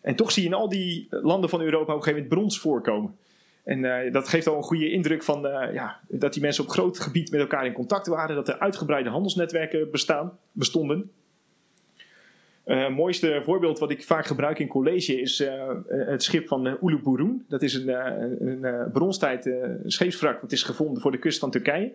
[0.00, 2.60] en toch zie je in al die landen van Europa op een gegeven moment brons
[2.60, 3.16] voorkomen.
[3.64, 6.70] En eh, dat geeft al een goede indruk van eh, ja, dat die mensen op
[6.70, 8.34] groot gebied met elkaar in contact waren.
[8.34, 11.10] Dat er uitgebreide handelsnetwerken bestaan, bestonden.
[12.64, 15.44] Eh, Het mooiste voorbeeld wat ik vaak gebruik in college is
[15.88, 17.44] het schip van uh, Uluburun.
[17.48, 17.88] Dat is een,
[18.48, 19.50] een bronstijd
[19.86, 21.92] scheepswrak dat is gevonden voor de kust van Turkije.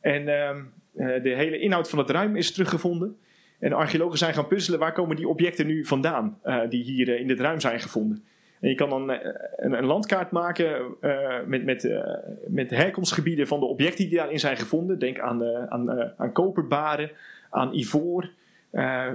[0.00, 0.62] En ehm,
[0.96, 3.16] eh, de hele inhoud van het ruim is teruggevonden.
[3.58, 7.40] En archeologen zijn gaan puzzelen waar komen die objecten nu vandaan die hier in dit
[7.40, 8.24] ruim zijn gevonden.
[8.60, 12.14] En je kan dan eh, een, een landkaart maken eh, met, met, eh,
[12.46, 14.98] met herkomstgebieden van de objecten die daarin zijn gevonden.
[14.98, 17.10] Denk aan, eh, aan, aan koperbaren,
[17.50, 18.30] aan ivoor.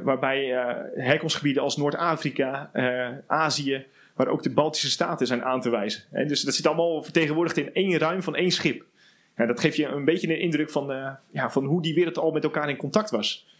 [0.04, 0.46] waarbij
[0.96, 2.70] herkomstgebieden als Noord-Afrika,
[3.28, 6.04] Azië, maar ook de Baltische Staten zijn aan te wijzen.
[6.28, 8.86] Dus dat zit allemaal vertegenwoordigd in één ruim van één schip.
[9.36, 12.44] Dat geeft je een beetje een indruk van, ja, van hoe die wereld al met
[12.44, 13.56] elkaar in contact was.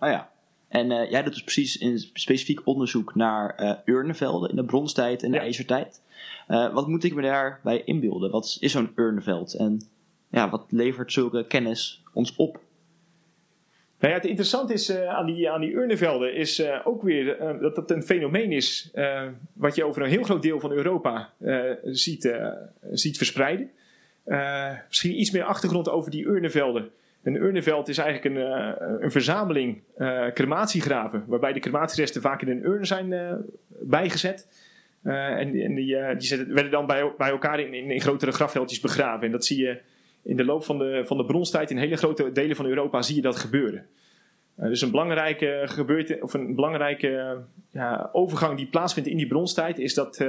[0.00, 0.30] Oh ja.
[0.68, 5.22] En eh, jij doet dus precies in specifiek onderzoek naar eh, urnenvelden in de bronstijd
[5.22, 5.42] en de Ja.
[5.42, 6.02] ijzertijd.
[6.46, 8.30] Eh, wat moet ik me daarbij inbeelden?
[8.30, 9.54] Wat is- zo'n urnenveld?
[9.54, 9.80] En
[10.30, 12.60] ja, wat levert zulke kennis ons op?
[13.98, 17.90] Nou ja, het interessante is aan, die, aan die urnenvelden is ook weer dat dat
[17.90, 18.90] een fenomeen is
[19.52, 21.32] wat je over een heel groot deel van Europa
[21.84, 22.34] ziet,
[22.92, 23.70] ziet verspreiden.
[24.86, 26.90] Misschien iets meer achtergrond over die urnenvelden.
[27.26, 32.48] Een urnenveld is eigenlijk een, eh, een verzameling eh, crematiegraven, waarbij de crematieresten vaak in
[32.48, 33.32] een urn zijn eh,
[33.68, 34.48] bijgezet.
[35.02, 35.74] En die,
[36.16, 39.26] die werden dan bij, bij elkaar in, in, grotere grafveldjes begraven.
[39.26, 39.80] En dat zie je
[40.22, 43.16] in de loop van de, van de bronstijd in hele grote delen van Europa zie
[43.16, 43.86] je dat gebeuren.
[44.56, 47.38] Dus een belangrijke gebeurte, of een belangrijke
[47.70, 50.24] ja, overgang die plaatsvindt in die bronstijd, is dat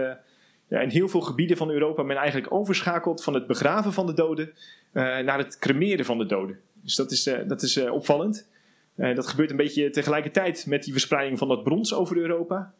[0.67, 4.13] ja, in heel veel gebieden van Europa men eigenlijk overschakelt van het begraven van de
[4.13, 4.53] doden
[4.93, 6.59] naar het cremeren van de doden.
[6.81, 8.49] Dus dat is, eh, dat is eh, opvallend.
[8.95, 12.73] Eh, dat gebeurt een beetje tegelijkertijd met die verspreiding van dat brons over Europa.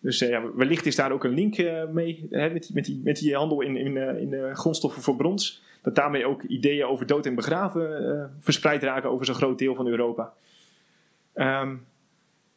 [0.00, 1.56] Dus ja, wellicht is daar ook een link
[1.92, 5.62] mee hè, met, die, met, die, met die handel in, in, in grondstoffen voor brons.
[5.82, 9.86] Dat daarmee ook ideeën over dood en begraven verspreid raken over zo'n groot deel van
[9.86, 10.32] Europa.
[11.32, 11.76] Ehm,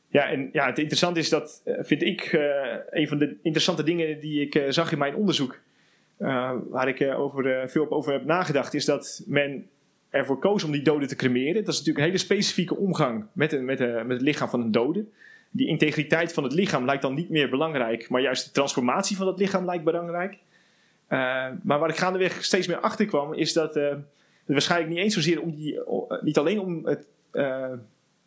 [0.07, 2.31] ja, en ja, het interessante is dat, vind ik,
[2.89, 5.59] een van de interessante dingen die ik zag in mijn onderzoek,
[6.69, 9.67] waar ik over, veel op over heb nagedacht, is dat men
[10.13, 11.63] ervoor koos om die doden te cremeren.
[11.63, 14.71] Dat is natuurlijk een hele specifieke omgang met, een, met, met het lichaam van een
[14.71, 15.05] dode.
[15.51, 19.27] Die integriteit van het lichaam lijkt dan niet meer belangrijk, maar juist de transformatie van
[19.27, 20.37] het lichaam lijkt belangrijk.
[21.07, 24.01] Eh, maar waar ik gaandeweg steeds meer achter kwam, is dat eh, het
[24.45, 27.07] waarschijnlijk niet eens zozeer om die, eh, niet alleen om het,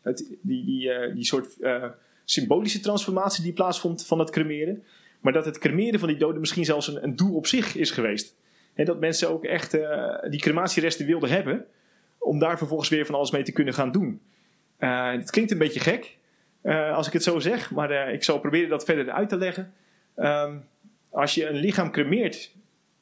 [0.03, 1.57] het, die, die, die soort
[2.25, 4.83] symbolische transformatie die plaatsvond van het cremeren,
[5.21, 7.91] maar dat het cremeren van die doden misschien zelfs een, een doel op zich is
[7.91, 8.35] geweest.
[8.85, 11.65] Dat mensen ook echt eh, die crematieresten wilden hebben,
[12.19, 14.21] om daar vervolgens weer van alles mee te kunnen gaan doen.
[14.79, 16.17] Eh, het klinkt een beetje gek,
[16.61, 19.73] eh, als ik het zo zeg, maar ik zal proberen dat verder uit te leggen.
[20.17, 20.57] Ehm,
[21.11, 22.55] als je een lichaam cremeert,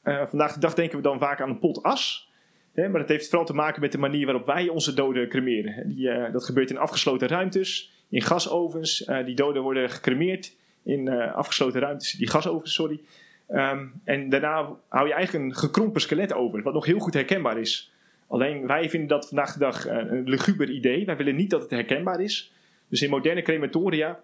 [0.03, 2.31] vandaag de dag denken we dan vaak aan een pot as.
[2.73, 5.87] Hè, maar dat heeft vooral te maken met de manier waarop wij onze doden cremeren.
[5.87, 9.11] Die, dat gebeurt in afgesloten ruimtes, in gasovens.
[9.25, 12.99] Die doden worden gecremeerd in afgesloten ruimtes, die gasovens, sorry.
[13.47, 17.59] Ehm, en daarna hou je eigenlijk een gekrompen skelet over, wat nog heel goed herkenbaar
[17.59, 17.93] is.
[18.27, 21.05] Alleen wij vinden dat vandaag de dag eh, een luguber idee.
[21.05, 22.51] Wij willen niet dat het herkenbaar is.
[22.87, 24.19] Dus in moderne crematoria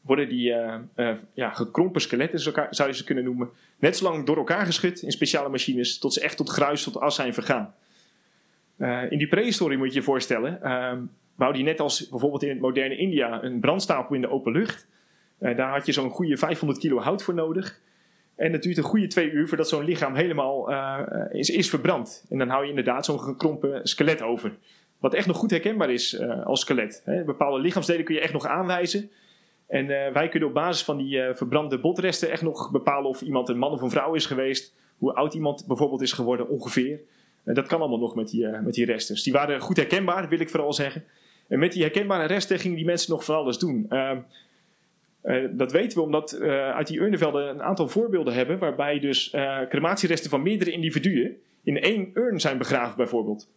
[0.00, 2.38] worden die eh, eh, ja, gekrompen skeletten,
[2.70, 6.12] zou je ze kunnen noemen, net zo lang door elkaar geschud in speciale machines, tot
[6.12, 7.74] ze echt tot gruis, tot as zijn vergaan.
[9.10, 10.60] In die prehistorie moet je je voorstellen,
[11.36, 14.86] bouwde je net als bijvoorbeeld in het moderne India een brandstapel in de open lucht.
[15.38, 17.80] Daar had je zo'n goede 500 kilo hout voor nodig.
[18.36, 22.24] En het duurt een goede twee uur voordat zo'n lichaam helemaal eh, is, is verbrand.
[22.30, 24.56] En dan hou je inderdaad zo'n gekrompen skelet over.
[24.98, 27.02] Wat echt nog goed herkenbaar is eh, als skelet.
[27.04, 27.24] Hè.
[27.24, 29.10] Bepaalde lichaamsdelen kun je echt nog aanwijzen.
[29.66, 33.48] En eh, wij kunnen op basis van die verbrande botresten echt nog bepalen of iemand
[33.48, 34.74] een man of een vrouw is geweest.
[34.98, 37.00] Hoe oud iemand bijvoorbeeld is geworden ongeveer.
[37.44, 39.14] Dat kan allemaal nog met die, met die resten.
[39.14, 41.04] Dus die waren goed herkenbaar, wil ik vooral zeggen.
[41.48, 43.88] En met die herkenbare resten gingen die mensen nog van alles doen.
[45.26, 48.58] Eh, dat weten we omdat uh, uit die urnenvelden een aantal voorbeelden hebben.
[48.58, 53.48] waarbij dus uh, crematieresten van meerdere individuen in één urn zijn begraven, bijvoorbeeld.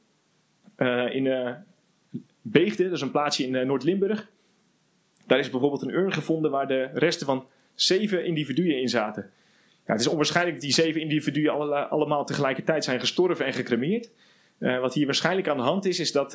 [1.12, 1.56] in
[2.42, 4.30] Beegde, dat is een plaatsje in Noord-Limburg.
[5.26, 9.32] Daar is bijvoorbeeld een urn gevonden waar de resten van zeven individuen in zaten.
[9.86, 14.12] Ja, het is onwaarschijnlijk dat die zeven individuen alle, allemaal tegelijkertijd zijn gestorven en gecremeerd.
[14.58, 16.32] wat hier waarschijnlijk aan de hand is, is dat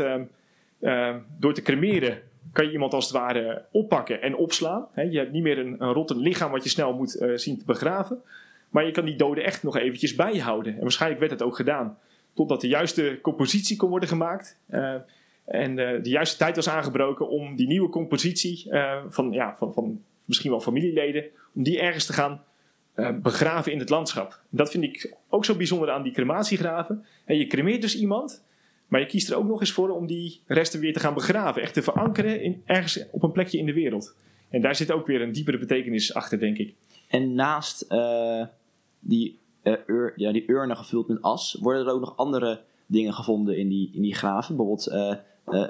[1.38, 4.88] door te cremeren kan je iemand als het ware oppakken en opslaan.
[4.94, 7.64] je hebt niet meer een, een rottend lichaam wat je snel moet uh, zien te
[7.64, 8.22] begraven.
[8.68, 10.74] Maar je kan die doden echt nog eventjes bijhouden.
[10.74, 11.98] En waarschijnlijk werd het ook gedaan.
[12.34, 14.58] Totdat de juiste compositie kon worden gemaakt.
[14.70, 14.94] Uh,
[15.44, 18.68] en uh, de juiste tijd was aangebroken om die nieuwe compositie
[19.08, 22.42] van, ja, van, van misschien wel familieleden, om die ergens te gaan
[23.22, 24.40] begraven in het landschap.
[24.48, 27.04] Dat vind ik ook zo bijzonder aan die crematiegraven.
[27.24, 28.42] En je cremeert dus iemand
[28.88, 31.62] maar je kiest er ook nog eens voor om die resten weer te gaan begraven.
[31.62, 34.14] Echt te verankeren in, ergens op een plekje in de wereld.
[34.50, 36.74] En daar zit ook weer een diepere betekenis achter, denk ik.
[37.08, 38.44] En naast uh,
[38.98, 43.14] die, uh, ur, ja, die urnen gevuld met as, worden er ook nog andere dingen
[43.14, 44.56] gevonden in die, in die graven?
[44.56, 44.88] Bijvoorbeeld
[45.48, 45.64] uh,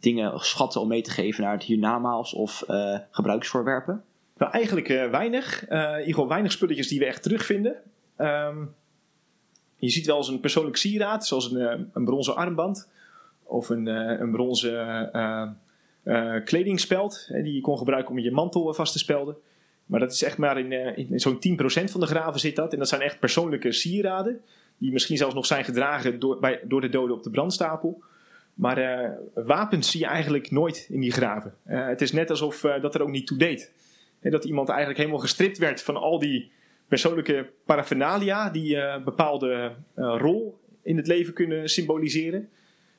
[0.00, 2.64] dingen, schatten om mee te geven naar het hiernamaals of
[3.10, 4.04] gebruiksvoorwerpen?
[4.36, 5.68] Nou, eigenlijk weinig.
[5.68, 7.76] in ieder geval weinig spulletjes die we echt terugvinden.
[8.18, 8.74] Um,
[9.78, 12.88] je ziet wel eens een persoonlijk sieraad, zoals een, eh, een bronzen armband
[13.42, 15.10] of een, eh, een bronzen
[16.04, 19.36] uh, kledingspeld, die je kon gebruiken om je mantel vast te spelden.
[19.86, 20.72] Maar dat is echt maar in,
[21.10, 22.72] in zo'n 10% van de graven zit dat.
[22.72, 24.40] En dat zijn echt persoonlijke sieraden,
[24.78, 28.02] die misschien zelfs nog zijn gedragen door, bij, door de doden op de brandstapel.
[28.54, 31.54] Maar wapens zie je eigenlijk nooit in die graven.
[31.64, 33.72] het is net alsof dat er ook niet toe deed.
[34.20, 36.50] dat iemand eigenlijk helemaal gestript werd van al die
[36.88, 42.48] persoonlijke paraphernalia die een uh, bepaalde uh, rol in het leven kunnen symboliseren.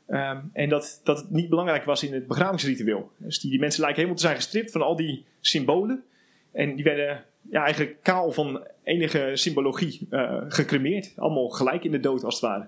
[0.07, 3.11] Um, en dat, dat het niet belangrijk was in het begravingsritueel.
[3.17, 6.03] Dus die, die mensen lijken helemaal te zijn gestript van al die symbolen.
[6.51, 11.13] En die werden ja, eigenlijk kaal van enige symbologie uh, gecremeerd.
[11.15, 12.67] Allemaal gelijk in de dood als het ware.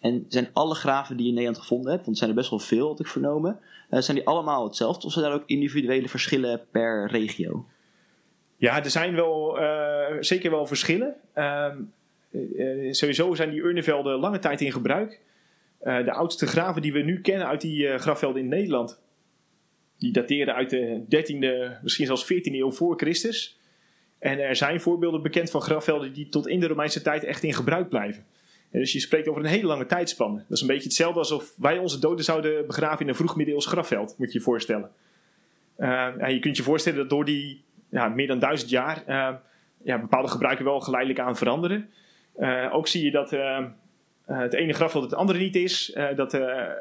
[0.00, 2.50] En zijn alle graven die je in Nederland gevonden hebt, want er zijn er best
[2.50, 6.60] wel veel, had ik vernomen, zijn die allemaal hetzelfde of zijn er ook individuele verschillen
[6.70, 7.66] per regio?
[8.58, 11.14] Ja, er zijn wel uh, zeker wel verschillen.
[11.36, 11.68] Uh,
[12.30, 15.20] uh, sowieso zijn die urnenvelden lange tijd in gebruik.
[15.80, 19.00] de oudste graven die we nu kennen uit die grafvelden in Nederland,
[19.98, 23.58] die dateren uit de 13e, misschien zelfs 14e eeuw voor Christus.
[24.18, 27.54] En er zijn voorbeelden bekend van grafvelden die tot in de Romeinse tijd echt in
[27.54, 28.24] gebruik blijven.
[28.70, 30.36] En dus je spreekt over een hele lange tijdspanne.
[30.36, 33.66] Dat is een beetje hetzelfde alsof wij onze doden zouden begraven in een vroeg middeleeuws
[33.66, 34.90] grafveld, moet je je voorstellen.
[36.18, 39.28] en je kunt je voorstellen dat door die ja, meer dan duizend jaar uh,
[39.82, 41.90] ja, bepaalde gebruiken wel geleidelijk aan veranderen.
[42.38, 43.64] Uh, ook zie je dat uh,
[44.24, 45.96] het ene grafveld het andere niet is.
[46.16, 46.76] dat er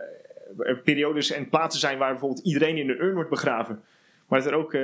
[0.83, 3.83] periodes en plaatsen zijn waar bijvoorbeeld iedereen in een urn wordt begraven.
[4.27, 4.77] Maar dat er ook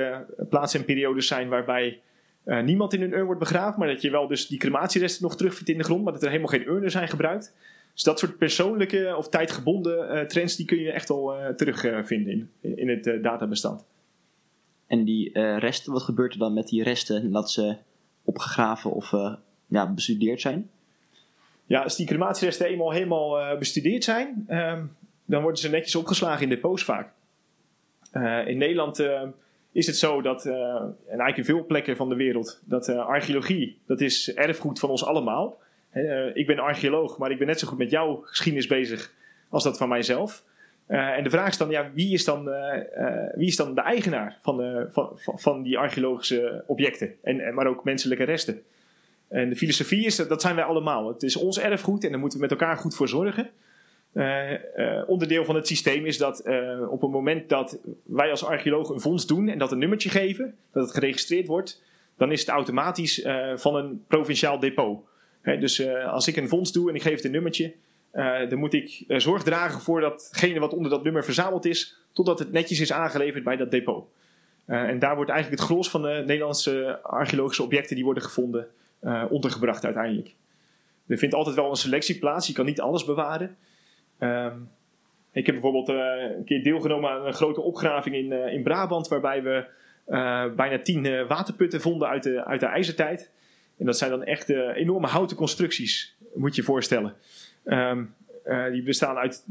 [0.48, 2.00] plaatsen en periodes zijn waarbij
[2.44, 3.78] niemand in een urn wordt begraven.
[3.78, 6.04] Maar dat je wel dus die crematieresten nog terugvindt in de grond.
[6.04, 7.54] Maar dat er helemaal geen urnen zijn gebruikt.
[7.92, 12.88] Dus dat soort persoonlijke of tijdgebonden trends die kun je echt al terugvinden in, in
[12.88, 13.84] het databestand.
[14.86, 17.76] En die uh, resten, wat gebeurt er dan met die resten nadat ze
[18.24, 19.34] opgegraven of uh,
[19.66, 20.70] ja, bestudeerd zijn?
[21.66, 24.84] Ja, als die crematieresten eenmaal helemaal uh, bestudeerd zijn, ehm,
[25.24, 27.12] dan worden ze netjes opgeslagen in depots vaak.
[28.46, 29.02] in Nederland
[29.72, 34.00] is het zo dat, en eigenlijk in veel plekken van de wereld, dat archeologie, dat
[34.00, 35.58] is erfgoed van ons allemaal.
[36.34, 39.12] ik ben archeoloog, maar ik ben net zo goed met jouw geschiedenis bezig
[39.48, 40.44] als dat van mijzelf.
[40.88, 42.54] Uh, en de vraag is dan, ja, wie, is dan, uh,
[42.98, 47.84] uh, wie is dan de eigenaar van, van, van die archeologische objecten, en, maar ook
[47.84, 48.62] menselijke resten?
[49.28, 51.08] En de filosofie is, dat zijn wij allemaal.
[51.08, 53.50] Het is ons erfgoed en daar moeten we met elkaar goed voor zorgen.
[55.06, 56.42] onderdeel van het systeem is dat
[56.88, 60.54] op het moment dat wij als archeoloog een vondst doen en dat een nummertje geven,
[60.72, 61.82] dat het geregistreerd wordt,
[62.16, 65.04] dan is het automatisch van een provinciaal depot.
[65.42, 67.72] dus als ik een vondst doe en ik geef het een nummertje,
[68.14, 71.96] uh, dan moet ik uh, zorg dragen voor datgene wat onder dat nummer verzameld is,
[72.12, 74.08] totdat het netjes is aangeleverd bij dat depot.
[74.66, 78.66] Uh, en daar wordt eigenlijk het gros van de Nederlandse archeologische objecten die worden gevonden
[79.28, 80.34] ondergebracht uiteindelijk.
[81.06, 83.56] Er vindt altijd wel een selectie plaats, je kan niet alles bewaren.
[84.18, 84.56] Ehm,
[85.32, 89.64] ik heb bijvoorbeeld een keer deelgenomen aan een grote opgraving in, in Brabant, waarbij we
[90.56, 93.30] bijna tien waterputten vonden uit de, uit de ijzertijd.
[93.78, 97.16] En dat zijn dan echt enorme houten constructies, moet je je voorstellen.
[97.64, 98.14] Um,
[98.46, 99.44] uh, die bestaan uit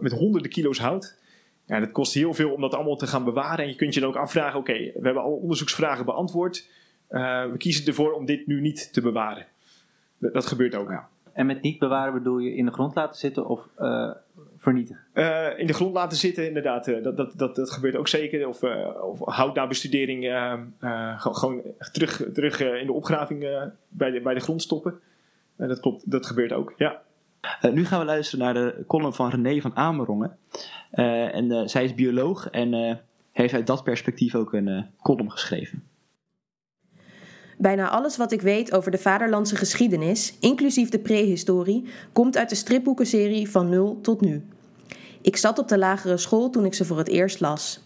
[0.00, 1.18] met honderden kilo's hout.
[1.66, 3.64] Ja, dat kost heel veel om dat allemaal te gaan bewaren.
[3.64, 6.68] En je kunt je dan ook afvragen: oké, okay, we hebben alle onderzoeksvragen beantwoord.
[7.10, 9.46] Uh, we kiezen ervoor om dit nu niet te bewaren.
[10.18, 10.90] Dat, dat gebeurt ook.
[10.90, 11.08] Ja.
[11.32, 14.10] En met niet bewaren bedoel je in de grond laten zitten of uh,
[14.58, 15.02] vernietigen?
[15.14, 16.84] Uh, in de grond laten zitten, inderdaad.
[16.84, 18.48] Dat, dat, dat, dat gebeurt ook zeker.
[18.48, 18.62] Of,
[19.02, 20.24] of hout na bestudering
[21.16, 23.40] gewoon terug, terug in de opgraving
[23.88, 25.00] bij, de, bij de grond stoppen.
[25.56, 27.02] dat klopt, dat gebeurt ook, ja.
[27.72, 30.38] Nu gaan we luisteren naar de column van René van Amerongen.
[30.90, 33.00] en zij is bioloog en
[33.32, 35.82] heeft uit dat perspectief ook een column geschreven.
[37.58, 42.54] Bijna alles wat ik weet over de vaderlandse geschiedenis, inclusief de prehistorie, komt uit de
[42.54, 44.44] stripboekenserie Van Nul tot Nu.
[45.20, 47.80] Ik zat op de lagere school toen ik ze voor het eerst las.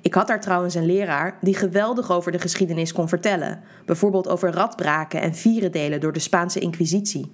[0.00, 4.50] Ik had daar trouwens een leraar die geweldig over de geschiedenis kon vertellen, bijvoorbeeld over
[4.50, 7.30] radbraken en vierendelen door de Spaanse Inquisitie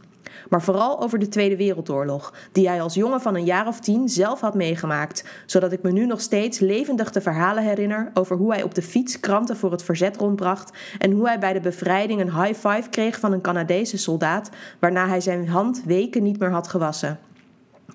[0.49, 4.09] maar vooral over de Tweede Wereldoorlog, die hij als jongen van een jaar of tien
[4.09, 8.53] zelf had meegemaakt, zodat ik me nu nog steeds levendig de verhalen herinner over hoe
[8.53, 12.21] hij op de fiets kranten voor het verzet rondbracht en hoe hij bij de bevrijding
[12.21, 16.51] een high five kreeg van een Canadese soldaat, waarna hij zijn hand weken niet meer
[16.51, 17.19] had gewassen.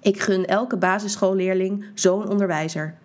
[0.01, 2.95] Ik gun elke basisschoolleerling zo'n onderwijzer.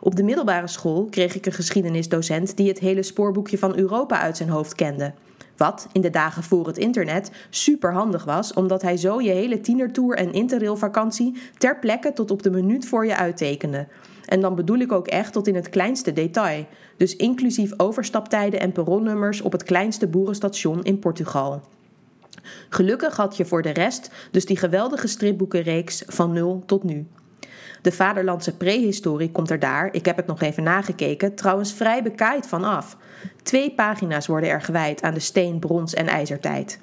[0.00, 4.36] Op de middelbare school kreeg ik een geschiedenisdocent die het hele spoorboekje van Europa uit
[4.36, 5.12] zijn hoofd kende.
[5.56, 9.60] Wat in de dagen voor het internet super handig was, omdat hij zo je hele
[9.60, 13.86] tienertour en interrailvakantie ter plekke tot op de minuut voor je uittekende.
[14.24, 16.66] En dan bedoel ik ook echt tot in het kleinste detail,
[16.96, 21.60] dus inclusief overstaptijden en perronnummers op het kleinste boerenstation in Portugal.
[22.68, 27.06] Gelukkig had je voor de rest dus die geweldige stripboekenreeks van nul tot nu.
[27.86, 32.46] De vaderlandse prehistorie komt er daar, ik heb het nog even nagekeken, trouwens vrij bekaaid
[32.46, 32.96] van af.
[33.42, 36.78] Twee pagina's worden er gewijd aan de steen-, brons- en ijzertijd.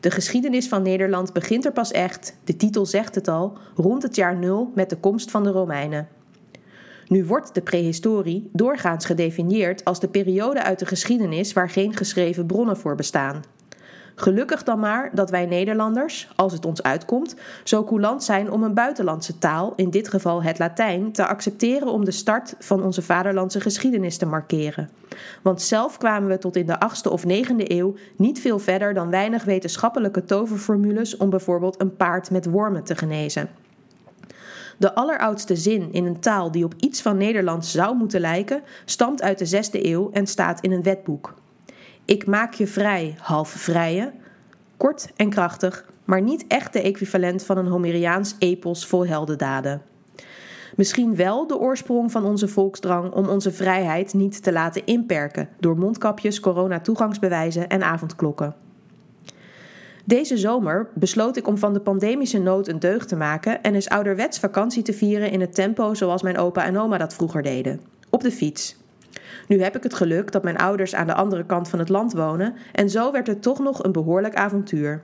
[0.00, 4.16] De geschiedenis van Nederland begint er pas echt, de titel zegt het al, rond het
[4.16, 6.08] jaar nul met de komst van de Romeinen.
[7.06, 12.46] Nu wordt de prehistorie doorgaans gedefinieerd als de periode uit de geschiedenis waar geen geschreven
[12.46, 13.42] bronnen voor bestaan.
[14.20, 18.74] Gelukkig dan maar dat wij Nederlanders, als het ons uitkomt, zo coulant zijn om een
[18.74, 23.60] buitenlandse taal, in dit geval het Latijn, te accepteren om de start van onze vaderlandse
[23.60, 24.90] geschiedenis te markeren.
[25.42, 29.10] Want zelf kwamen we tot in de 8e of 9e eeuw niet veel verder dan
[29.10, 33.48] weinig wetenschappelijke toverformules om bijvoorbeeld een paard met wormen te genezen.
[34.76, 39.22] De alleroudste zin in een taal die op iets van Nederlands zou moeten lijken, stamt
[39.22, 41.34] uit de 6e eeuw en staat in een wetboek.
[42.08, 44.12] Ik maak je vrij, half vrije.
[44.76, 49.82] Kort en krachtig, maar niet echt de equivalent van een Homeriaans epos vol heldendaden.
[50.76, 55.78] Misschien wel de oorsprong van onze volksdrang om onze vrijheid niet te laten inperken door
[55.78, 58.54] mondkapjes, corona-toegangsbewijzen en avondklokken.
[60.04, 63.88] Deze zomer besloot ik om van de pandemische nood een deugd te maken en eens
[63.88, 67.80] ouderwets vakantie te vieren in het tempo zoals mijn opa en oma dat vroeger deden:
[68.10, 68.76] op de fiets.
[69.48, 72.12] Nu heb ik het geluk dat mijn ouders aan de andere kant van het land
[72.12, 75.02] wonen en zo werd het toch nog een behoorlijk avontuur.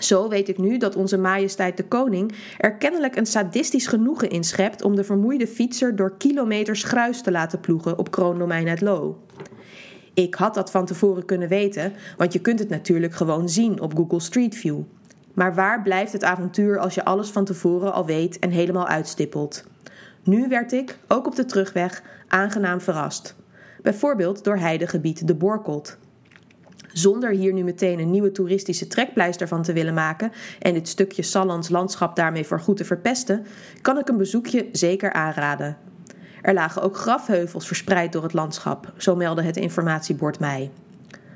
[0.00, 4.44] Zo weet ik nu dat onze majesteit de koning er kennelijk een sadistisch genoegen in
[4.44, 9.18] schept om de vermoeide fietser door kilometers gruis te laten ploegen op kroondomein het Loo.
[10.14, 13.96] Ik had dat van tevoren kunnen weten, want je kunt het natuurlijk gewoon zien op
[13.96, 14.80] Google Street View.
[15.34, 19.64] Maar waar blijft het avontuur als je alles van tevoren al weet en helemaal uitstippelt?
[20.22, 23.36] Nu werd ik, ook op de terugweg, aangenaam verrast.
[23.86, 25.96] Bijvoorbeeld door heidegebied De Borkelt.
[26.92, 31.22] Zonder hier nu meteen een nieuwe toeristische trekpleister van te willen maken en dit stukje
[31.22, 33.46] Sallands landschap daarmee voor goed te verpesten,
[33.82, 35.76] kan ik een bezoekje zeker aanraden.
[36.42, 40.70] Er lagen ook grafheuvels verspreid door het landschap, zo meldde het informatiebord mij.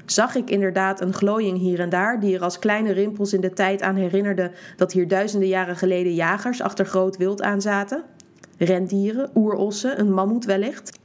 [0.06, 3.52] Zag ik inderdaad een glooiing hier en daar die er als kleine rimpels in de
[3.52, 8.02] tijd aan herinnerde dat hier duizenden jaren geleden jagers achter groot wild aan zaten?
[8.58, 10.99] Rendieren, oerossen, een mammoet wellicht?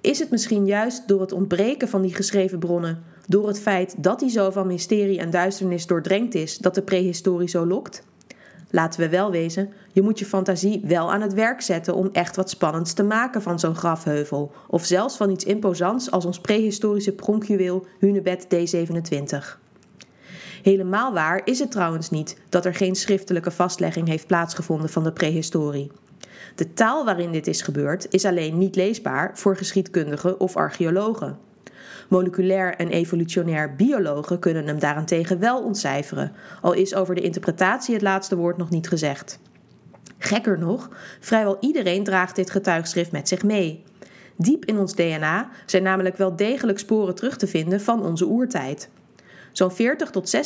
[0.00, 4.18] Is het misschien juist door het ontbreken van die geschreven bronnen, door het feit dat
[4.20, 8.02] die zo van mysterie en duisternis doordrenkt is, dat de prehistorie zo lokt?
[8.70, 12.36] Laten we wel wezen, je moet je fantasie wel aan het werk zetten om echt
[12.36, 17.12] wat spannends te maken van zo'n grafheuvel, of zelfs van iets imposants als ons prehistorische
[17.12, 19.58] pronkjuweel Hunebed D27.
[20.62, 25.12] Helemaal waar is het trouwens niet dat er geen schriftelijke vastlegging heeft plaatsgevonden van de
[25.12, 25.90] prehistorie.
[26.58, 31.38] De taal waarin dit is gebeurd is alleen niet leesbaar voor geschiedkundigen of archeologen.
[32.08, 38.02] Moleculair en evolutionair biologen kunnen hem daarentegen wel ontcijferen, al is over de interpretatie het
[38.02, 39.38] laatste woord nog niet gezegd.
[40.18, 40.88] Gekker nog,
[41.20, 43.84] vrijwel iedereen draagt dit getuigschrift met zich mee.
[44.36, 48.88] Diep in ons DNA zijn namelijk wel degelijk sporen terug te vinden van onze oertijd.
[49.52, 50.36] Zo'n 40 tot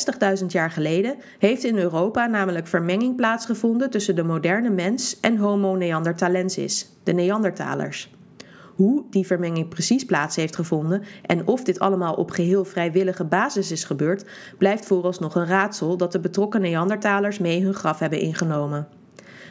[0.41, 5.75] 60.000 jaar geleden heeft in Europa namelijk vermenging plaatsgevonden tussen de moderne mens en Homo
[5.75, 8.11] neanderthalensis, de Neandertalers.
[8.75, 13.71] Hoe die vermenging precies plaats heeft gevonden en of dit allemaal op geheel vrijwillige basis
[13.71, 14.25] is gebeurd,
[14.59, 18.89] blijft vooralsnog een raadsel dat de betrokken Neandertalers mee hun graf hebben ingenomen.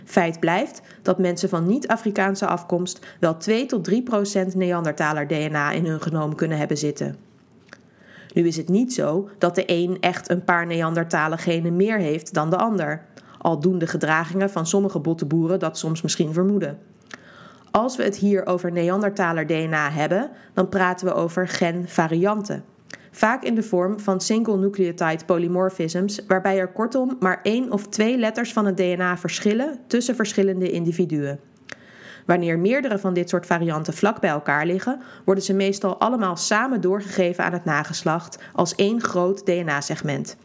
[0.06, 5.86] Feit blijft dat mensen van niet-Afrikaanse afkomst wel 2 tot 3 procent Neandertaler DNA in
[5.86, 7.31] hun genoom kunnen hebben zitten.
[8.34, 12.34] Nu is het niet zo dat de een echt een paar Neandertalen genen meer heeft
[12.34, 13.06] dan de ander,
[13.38, 16.78] al doen de gedragingen van sommige botteboeren dat soms misschien vermoeden.
[17.72, 22.64] Als we het hier over Neandertaler DNA hebben, dan praten we over genvarianten.
[23.12, 28.18] Vaak in de vorm van single nucleotide polymorphisms, waarbij er kortom maar één of twee
[28.18, 31.40] letters van het DNA verschillen tussen verschillende individuen.
[32.26, 36.82] Wanneer meerdere van dit soort varianten vlak bij elkaar liggen, worden ze meestal allemaal samen
[36.82, 40.38] doorgegeven aan het nageslacht als één groot DNA-segment.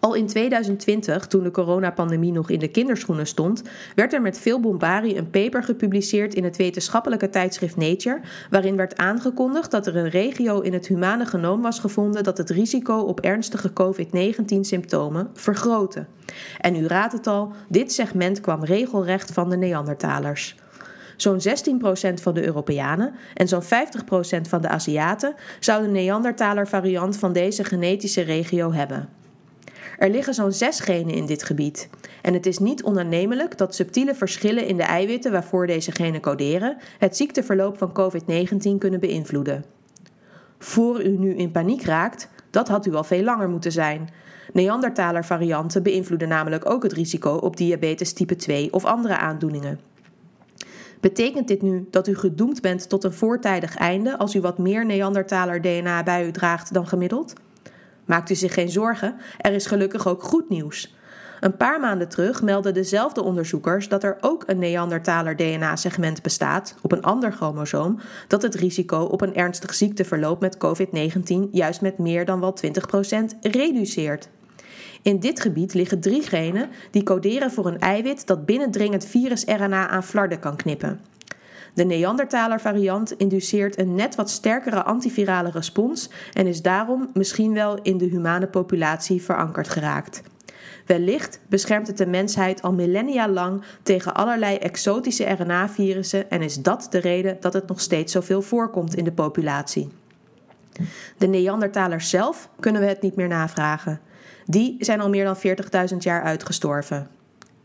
[0.00, 3.62] Al in 2020, toen de coronapandemie nog in de kinderschoenen stond,
[3.94, 8.20] werd er met veel bombarie een paper gepubliceerd in het wetenschappelijke tijdschrift Nature,
[8.50, 12.50] waarin werd aangekondigd dat er een regio in het humane genoom was gevonden dat het
[12.50, 16.06] risico op ernstige COVID-19-symptomen vergrootte.
[16.60, 20.56] En u raadt het al, dit segment kwam regelrecht van de Neandertalers.
[21.16, 23.66] Zo'n 16% van de Europeanen en zo'n 50%
[24.48, 29.17] van de Aziaten zou de Neandertaler variant van deze genetische regio hebben.
[29.98, 31.88] Er liggen zo'n zes genen in dit gebied.
[32.22, 36.76] En het is niet onaannemelijk dat subtiele verschillen in de eiwitten waarvoor deze genen coderen
[36.98, 39.64] het ziekteverloop van COVID-19 kunnen beïnvloeden.
[40.58, 44.08] Voor u nu in paniek raakt, dat had u al veel langer moeten zijn.
[44.52, 49.80] Neandertaler varianten beïnvloeden namelijk ook het risico op diabetes type 2 of andere aandoeningen.
[51.00, 54.86] Betekent dit nu dat u gedoemd bent tot een voortijdig einde als u wat meer
[54.86, 57.32] Neandertaler DNA bij u draagt dan gemiddeld?
[58.08, 60.96] Maakt u zich geen zorgen, er is gelukkig ook goed nieuws.
[61.40, 66.92] Een paar maanden terug meldden dezelfde onderzoekers dat er ook een Neandertaler DNA-segment bestaat op
[66.92, 72.24] een ander chromosoom dat het risico op een ernstig ziekteverloop met COVID-19 juist met meer
[72.24, 74.28] dan wel 20% reduceert.
[75.02, 80.04] In dit gebied liggen drie genen die coderen voor een eiwit dat binnendringend virus-RNA aan
[80.04, 81.00] flarden kan knippen.
[81.78, 87.78] De Neandertaler variant induceert een net wat sterkere antivirale respons en is daarom misschien wel
[87.82, 90.22] in de humane populatie verankerd geraakt.
[90.86, 96.86] Wellicht beschermt het de mensheid al millennia lang tegen allerlei exotische RNA-virussen en is dat
[96.90, 99.88] de reden dat het nog steeds zoveel voorkomt in de populatie.
[101.18, 104.00] De Neandertalers zelf kunnen we het niet meer navragen.
[104.44, 105.36] Die zijn al meer dan
[105.90, 107.08] 40.000 jaar uitgestorven.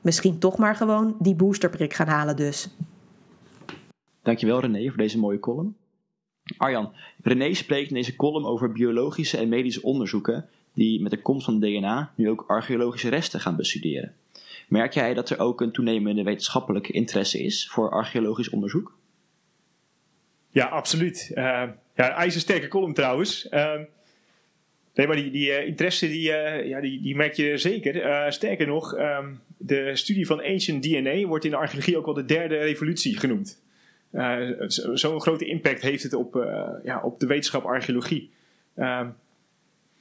[0.02, 2.76] Misschien toch maar gewoon die boosterprik gaan halen dus.
[4.24, 5.76] Dankjewel René voor deze mooie column.
[6.58, 11.46] Arjan, René spreekt in deze column over biologische en medische onderzoeken die met de komst
[11.46, 14.14] van DNA nu ook archeologische resten gaan bestuderen.
[14.68, 18.98] Merk jij dat er ook een toenemende wetenschappelijke interesse is voor archeologisch onderzoek?
[20.50, 21.32] Ja, absoluut.
[21.36, 21.64] Uh,
[21.96, 23.48] ja, ijzersterke column trouwens.
[23.52, 23.74] Uh,
[24.94, 26.22] nee, maar die, die uh, interesse die,
[26.68, 28.34] ja, die, die merk je zeker.
[28.34, 32.26] sterker nog, um, de studie van ancient DNA wordt in de archeologie ook wel de
[32.26, 33.63] derde revolutie genoemd.
[34.94, 36.34] Zo'n grote impact heeft het op,
[36.84, 38.32] ja, op de wetenschap archeologie.
[38.76, 39.08] Ehm,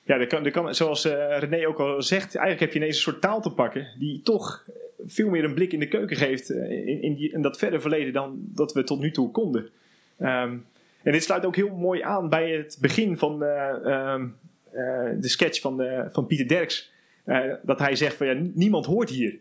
[0.04, 2.96] ja, er kan, er kan, zoals uh, René ook al zegt, eigenlijk heb je ineens
[2.96, 4.64] een soort taal te pakken die toch
[5.06, 8.72] veel meer een blik in de keuken geeft in, in, dat verre verleden dan dat
[8.72, 9.68] we tot nu toe konden.
[10.20, 10.66] Um,
[11.02, 14.36] en dit sluit ook heel mooi aan bij het begin van um,
[15.20, 16.92] de sketch van, van Pieter Derks.
[17.62, 19.38] dat hij zegt van ja, niemand hoort hier.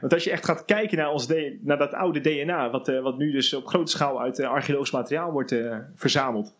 [0.00, 1.28] Want als je echt gaat kijken naar, ons
[1.60, 5.54] naar dat oude DNA, wat, wat nu dus op grote schaal uit archeologisch materiaal wordt
[5.94, 6.54] verzameld.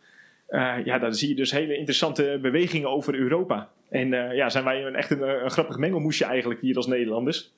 [0.84, 3.68] Ja, dan zie je dus hele interessante bewegingen over Europa.
[3.88, 7.52] En ja, zijn wij een, echt een, grappig mengelmoesje eigenlijk hier als Nederlanders.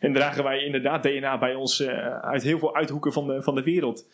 [0.00, 1.86] En dragen wij inderdaad DNA bij ons
[2.22, 4.06] uit heel veel uithoeken van de, van de wereld.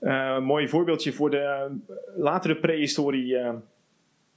[0.00, 1.70] een mooi voorbeeldje voor de
[2.16, 3.38] latere prehistorie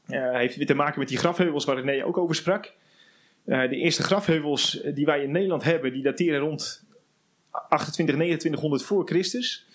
[0.07, 2.73] heeft te maken met die grafheuvels waar René ook over sprak.
[3.47, 6.85] De eerste grafheuvels die wij in Nederland hebben, die dateren rond
[7.51, 9.65] 28, 2900 voor Christus.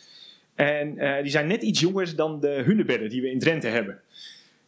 [0.55, 4.01] En uh, die zijn net iets jonger dan de hunebedden die we in Drenthe hebben.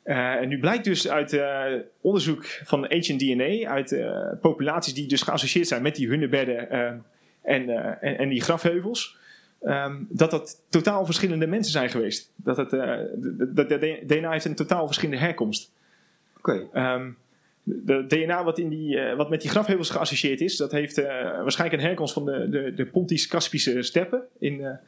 [0.04, 1.64] Uh, en nu blijkt dus uit uh,
[2.00, 3.96] onderzoek van Ancient DNA, uit
[4.40, 7.04] populaties die dus geassocieerd zijn met die hunebedden en,
[7.42, 9.16] en, en, die grafheuvels,
[9.62, 12.32] um, dat dat totaal verschillende mensen zijn geweest.
[12.36, 12.70] Dat het
[13.54, 13.68] dat
[14.06, 15.72] DNA heeft een totaal verschillende herkomst.
[16.38, 16.66] Oké.
[16.68, 16.94] Okay.
[16.94, 17.16] Um,
[17.64, 21.02] de DNA wat, in die, wat met die grafheuvels geassocieerd is, dat heeft
[21.42, 24.78] waarschijnlijk een herkomst van de, de, de Pontisch-Kaspische steppen in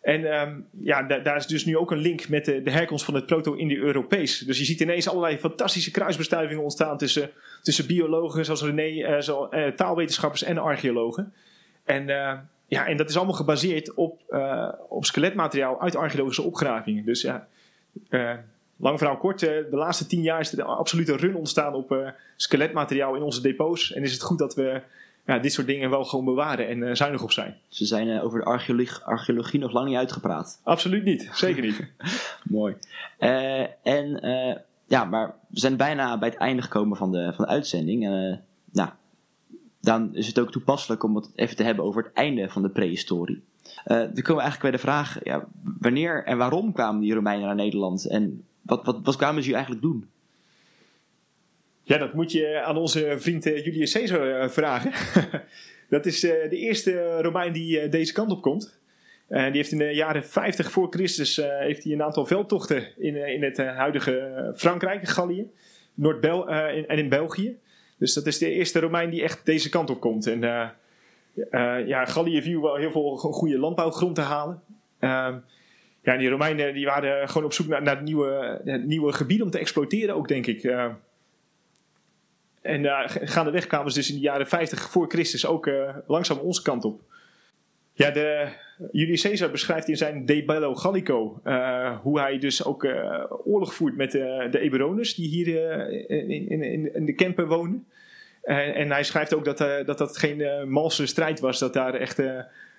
[0.00, 3.14] en um, ja, daar is dus nu ook een link met de, de herkomst van
[3.14, 4.38] het proto-Indo-Europees.
[4.38, 7.30] Dus je ziet ineens allerlei fantastische kruisbestuivingen ontstaan tussen,
[7.62, 11.32] tussen biologen zoals René, zo, taalwetenschappers en archeologen.
[11.84, 12.06] En
[12.66, 14.20] ja, en dat is allemaal gebaseerd op,
[14.88, 17.04] op skeletmateriaal uit archeologische opgravingen.
[17.04, 17.48] Dus ja,
[18.78, 22.14] lang verhaal kort, uh, de laatste tien jaar is er een absolute run ontstaan op
[22.36, 23.92] skeletmateriaal in onze depots.
[23.92, 24.82] En is het goed dat we
[25.26, 27.56] ja, dit soort dingen wel gewoon bewaren en zuinig op zijn.
[27.68, 30.60] Ze zijn over de archeologie, archeologie, nog lang niet uitgepraat.
[30.62, 31.84] Absoluut niet, zeker niet.
[32.44, 32.76] Mooi.
[33.82, 34.20] en
[34.86, 38.00] ja, maar we zijn bijna bij het einde gekomen van de, van de uitzending.
[38.72, 38.90] nou,
[39.80, 42.70] dan is het ook toepasselijk om het even te hebben over het einde van de
[42.70, 43.42] prehistorie.
[43.84, 45.44] Dan komen we eigenlijk bij de vraag: ja,
[45.78, 48.06] wanneer en waarom kwamen die Romeinen naar Nederland?
[48.06, 50.10] En wat, wat, wat kwamen ze eigenlijk doen?
[51.82, 54.92] Ja, dat moet je aan onze vriend eh, Julius Caesar eh, vragen.
[55.94, 58.80] dat is de eerste Romein die deze kant op komt.
[59.28, 63.42] die heeft in de jaren 50 voor Christus heeft hij een aantal veldtochten in, in
[63.42, 65.50] het huidige Frankrijk, Gallië,
[65.94, 66.24] noord
[66.86, 67.58] en in België.
[67.98, 70.26] Dus dat is de eerste Romein die echt deze kant op komt.
[70.26, 70.40] En
[71.86, 74.62] ja, Gallië viel wel heel veel goede landbouwgrond te halen.
[75.00, 75.34] Uh,
[76.08, 79.58] ja, die Romeinen die waren gewoon op zoek naar, naar nieuwe, nieuwe gebieden om te
[79.58, 80.62] exploiteren ook, denk ik.
[80.62, 80.86] Uh,
[82.62, 85.70] en uh, gaandeweg kwamen ze dus in de jaren 50 voor Christus ook
[86.06, 87.00] langzaam onze kant op.
[87.92, 88.48] Ja, de,
[88.92, 91.40] Julius Caesar beschrijft in zijn De Bello Gallico
[92.02, 92.84] hoe hij dus ook
[93.44, 95.48] oorlog voert met de Eburoners die hier
[96.10, 97.86] in, in, in, de Kempen wonen.
[98.42, 102.16] En, hij schrijft ook dat, dat dat geen malse strijd was, dat daar echt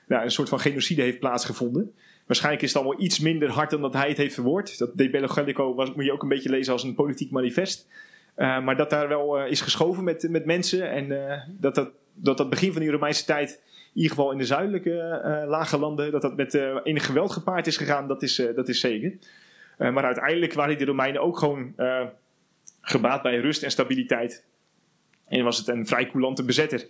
[0.07, 1.93] nou, een soort van genocide heeft plaatsgevonden.
[2.30, 4.77] Waarschijnlijk is het allemaal iets minder hard dan dat hij het heeft verwoord.
[4.77, 7.88] Dat De Bello Gallico was, moet je ook een beetje lezen als een politiek manifest.
[8.36, 11.07] maar dat daar wel is geschoven met, met mensen en
[11.47, 15.21] dat, dat, dat dat begin van die Romeinse tijd, in ieder geval in de zuidelijke
[15.47, 16.53] lage landen, dat dat met
[16.84, 19.13] enig geweld gepaard is gegaan, dat is, dat is zeker.
[19.77, 21.75] maar uiteindelijk waren die Romeinen ook gewoon
[22.82, 24.43] gebaat bij rust en stabiliteit.
[25.27, 26.88] En was het een vrij coulante bezetter,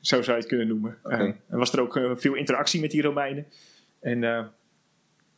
[0.00, 0.98] zo zou je het kunnen noemen.
[1.02, 1.36] Okay.
[1.48, 3.46] En was er ook veel interactie met die Romeinen.
[4.00, 4.50] En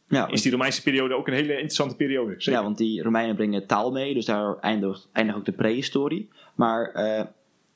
[0.09, 2.35] ja, is die Romeinse periode ook een hele interessante periode.
[2.39, 2.53] Zeker.
[2.53, 6.29] Ja, want die Romeinen brengen taal mee, dus daar eindigt, eindigt ook de prehistorie.
[6.55, 6.93] Maar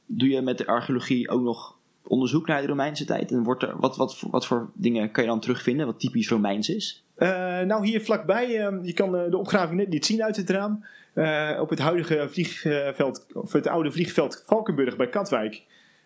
[0.07, 3.31] doe je met de archeologie ook nog onderzoek naar de Romeinse tijd?
[3.31, 6.69] En wordt er, wat, wat, wat voor dingen kan je dan terugvinden, wat typisch Romeins
[6.69, 7.05] is?
[7.67, 10.85] nou, hier vlakbij, ehm, je kan de opgraving net niet zien uit het raam.
[11.61, 15.63] Op het huidige vliegveld, of het oude vliegveld Valkenburg bij Katwijk.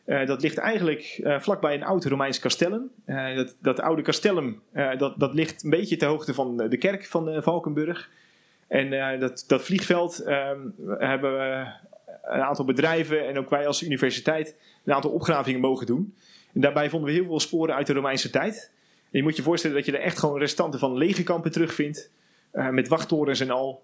[0.07, 2.91] Uh, dat ligt eigenlijk uh, vlakbij een oud Romeins castellum.
[3.07, 4.63] dat, dat oude castellum
[4.99, 8.11] dat, dat ligt een beetje ter hoogte van de kerk van Valkenburg.
[8.69, 10.61] En dat, dat vliegveld ehm,
[10.99, 11.67] hebben we
[12.23, 16.15] een aantal bedrijven en ook wij als universiteit een aantal opgravingen mogen doen.
[16.55, 18.71] En daarbij vonden we heel veel sporen uit de Romeinse tijd.
[19.03, 22.11] En je moet je voorstellen dat je er echt gewoon restanten van legerkampen terugvindt.
[22.53, 23.83] met wachttorens en al.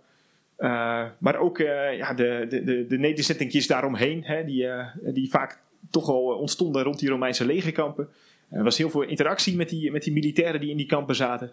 [1.19, 1.59] Maar ook
[1.97, 4.69] ja, de, de, de, nederzettingjes daaromheen, hè, die,
[5.13, 5.61] die vaak
[5.91, 8.09] toch al ontstonden rond die Romeinse legerkampen.
[8.51, 11.51] Er was heel veel interactie met die, met die militairen die in die kampen zaten.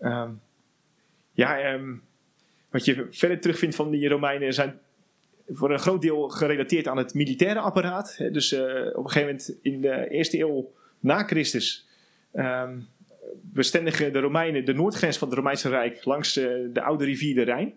[0.00, 0.40] Um,
[1.32, 2.02] ja, um,
[2.70, 4.78] wat je verder terugvindt van die Romeinen zijn
[5.48, 8.16] voor een groot deel gerelateerd aan het militaire apparaat.
[8.32, 11.86] Dus op een gegeven moment in de eerste eeuw na Christus
[12.34, 12.86] um,
[13.40, 17.74] bestendigen de Romeinen de noordgrens van het Romeinse Rijk langs de oude rivier de Rijn.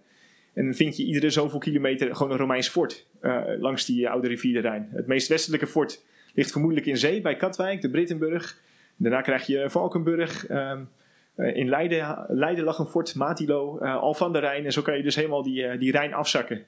[0.57, 4.27] En dan vind je iedere zoveel kilometer gewoon een Romeins fort uh, langs die oude
[4.27, 4.89] rivier de Rijn.
[4.91, 6.03] Het meest westelijke fort
[6.33, 8.59] ligt vermoedelijk in zee bij Katwijk, de Brittenburg.
[8.95, 10.49] Daarna krijg je Valkenburg.
[10.49, 10.89] Um,
[11.35, 14.65] in Leiden, Leiden lag een fort, Matilo, uh, Al van de Rijn.
[14.65, 16.65] En zo kan je dus helemaal die, die Rijn afzakken.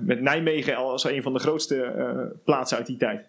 [0.00, 3.28] Met Nijmegen als een van de grootste plaatsen uit die tijd.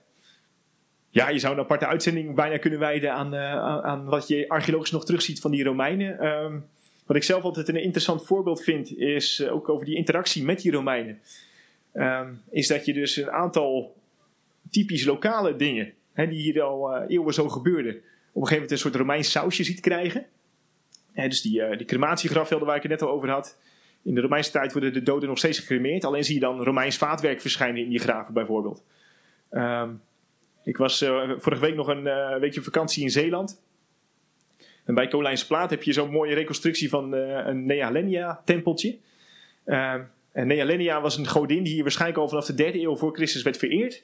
[1.09, 5.05] Ja, je zou een aparte uitzending bijna kunnen wijden aan, aan, wat je archeologisch nog
[5.05, 6.25] terugziet van die Romeinen.
[6.25, 6.65] Um,
[7.05, 10.61] wat ik zelf altijd een interessant voorbeeld vind, is eh, ook over die interactie met
[10.61, 11.19] die Romeinen.
[11.93, 13.95] Um, is dat je dus een aantal
[14.69, 18.71] typisch lokale dingen, hè, die hier al uh, eeuwen zo gebeurden, op een gegeven moment
[18.71, 20.25] een soort Romeins sausje ziet krijgen.
[21.11, 23.57] Hè, dus die, uh, die crematiegrafvelden waar ik het net al over had.
[24.03, 26.03] In de Romeinse tijd worden de doden nog steeds gecremeerd.
[26.03, 28.83] Alleen zie je dan Romeins vaatwerk verschijnen in die graven bijvoorbeeld.
[29.51, 30.01] Um,
[30.63, 30.97] ik was
[31.37, 32.03] vorige week nog een
[32.39, 33.61] weekje vakantie in Zeeland.
[34.85, 38.97] En bij Kolijnse Plaat heb je zo'n mooie reconstructie van uh, een Nealenia-tempeltje.
[39.65, 39.93] Uh,
[40.31, 43.41] en Nealenia was een godin die hier waarschijnlijk al vanaf de derde eeuw voor Christus
[43.41, 44.03] werd vereerd.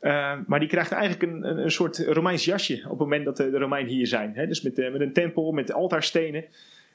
[0.00, 3.36] Uh, maar die krijgt eigenlijk een, een, een, soort Romeins jasje op het moment dat
[3.36, 4.32] de, Romeinen hier zijn.
[4.48, 6.44] Dus met, met een tempel, met altaarstenen.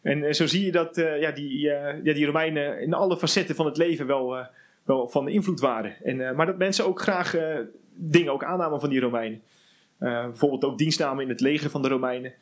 [0.02, 3.78] En zo zie je dat ja, die, ja, die Romeinen in alle facetten van het
[3.78, 4.48] leven wel,
[4.84, 5.96] wel van invloed waren.
[6.04, 7.36] En, maar dat mensen ook graag
[7.96, 9.42] dingen ook aannamen van die Romeinen.
[9.98, 12.34] bijvoorbeeld ook dienstnamen in het leger van de Romeinen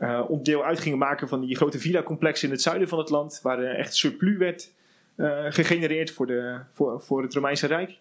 [0.00, 3.40] uh, onderdeel uit gingen maken van die grote villa-complexen in het zuiden van het land,
[3.42, 4.72] waar er echt surplus werd
[5.16, 7.98] uh, gegenereerd voor, de, voor, voor het Romeinse Rijk.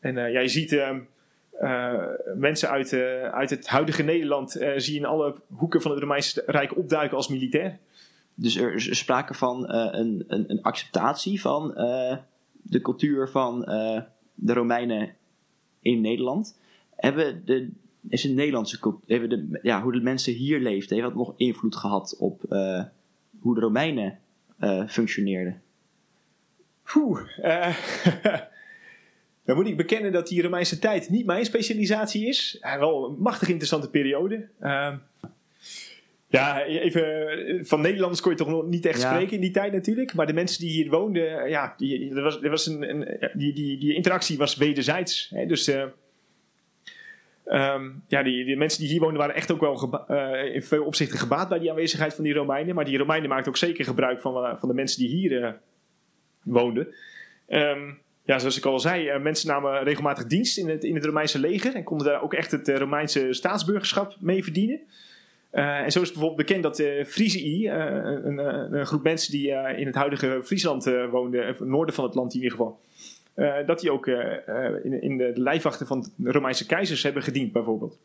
[0.00, 1.00] En uh, ja, je ziet, ehm,
[1.58, 2.04] eh,
[2.34, 6.00] mensen uit, eh, uit het huidige Nederland eh, zie je in alle hoeken van het
[6.00, 7.78] Romeinse Rijk opduiken als militair.
[8.34, 12.16] Dus er is sprake van eh, een, een, een acceptatie van eh,
[12.52, 14.00] de cultuur van eh,
[14.34, 15.14] de Romeinen
[15.80, 16.58] in Nederland.
[16.96, 17.70] Hebben de,
[18.08, 21.34] is een Nederlandse cultuur, hebben de, ja, hoe de mensen hier leefden, heeft dat nog
[21.36, 22.82] invloed gehad op eh,
[23.40, 24.18] hoe de Romeinen
[24.58, 25.62] eh, functioneerden?
[26.94, 27.76] Oeh, eh,
[29.44, 32.58] dan moet ik bekennen dat die Romeinse tijd niet mijn specialisatie is.
[32.78, 34.48] Wel een machtig interessante periode.
[34.60, 34.96] Ehm,
[36.28, 39.10] ja, even van Nederlanders kon je toch nog niet echt Ja.
[39.10, 40.14] spreken in die tijd natuurlijk.
[40.14, 43.78] Maar de mensen die hier woonden, ja, die, er was, er was een, die, die,
[43.78, 45.30] die interactie was wederzijds.
[45.34, 45.46] Hè?
[45.46, 45.70] Dus
[47.48, 50.84] ehm, ja, die, die mensen die hier woonden waren echt ook wel eh, in veel
[50.84, 52.74] opzichten gebaat bij die aanwezigheid van die Romeinen.
[52.74, 55.52] Maar die Romeinen maakten ook zeker gebruik van, eh, van de mensen die hier eh,
[56.42, 56.94] woonden.
[57.46, 57.90] Ehm,
[58.24, 61.74] ja, zoals ik al zei, mensen namen regelmatig dienst in het, in het Romeinse leger
[61.74, 64.80] en konden daar ook echt het Romeinse staatsburgerschap mee verdienen.
[65.50, 67.04] En zo is het bijvoorbeeld bekend dat eh,
[68.24, 68.38] een,
[68.74, 72.56] een, groep mensen die in het huidige Friesland woonden, noorden van het land in ieder
[72.56, 72.80] geval,
[73.38, 77.22] eh, dat die ook eh, eh, in, in de lijfwachten van de Romeinse keizers hebben
[77.22, 77.98] gediend, bijvoorbeeld.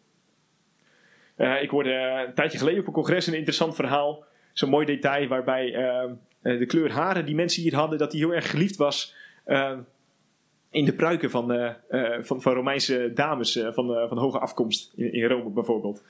[1.61, 4.23] Ik hoorde een tijdje geleden op een congres een interessant verhaal,
[4.53, 6.03] zo'n mooi detail, waarbij eh,
[6.41, 9.77] eh, de kleur haren die mensen hier hadden, dat die heel erg geliefd was eh,
[10.69, 11.75] in de pruiken van,
[12.21, 16.03] van, van Romeinse dames van, van hoge afkomst in, in Rome bijvoorbeeld.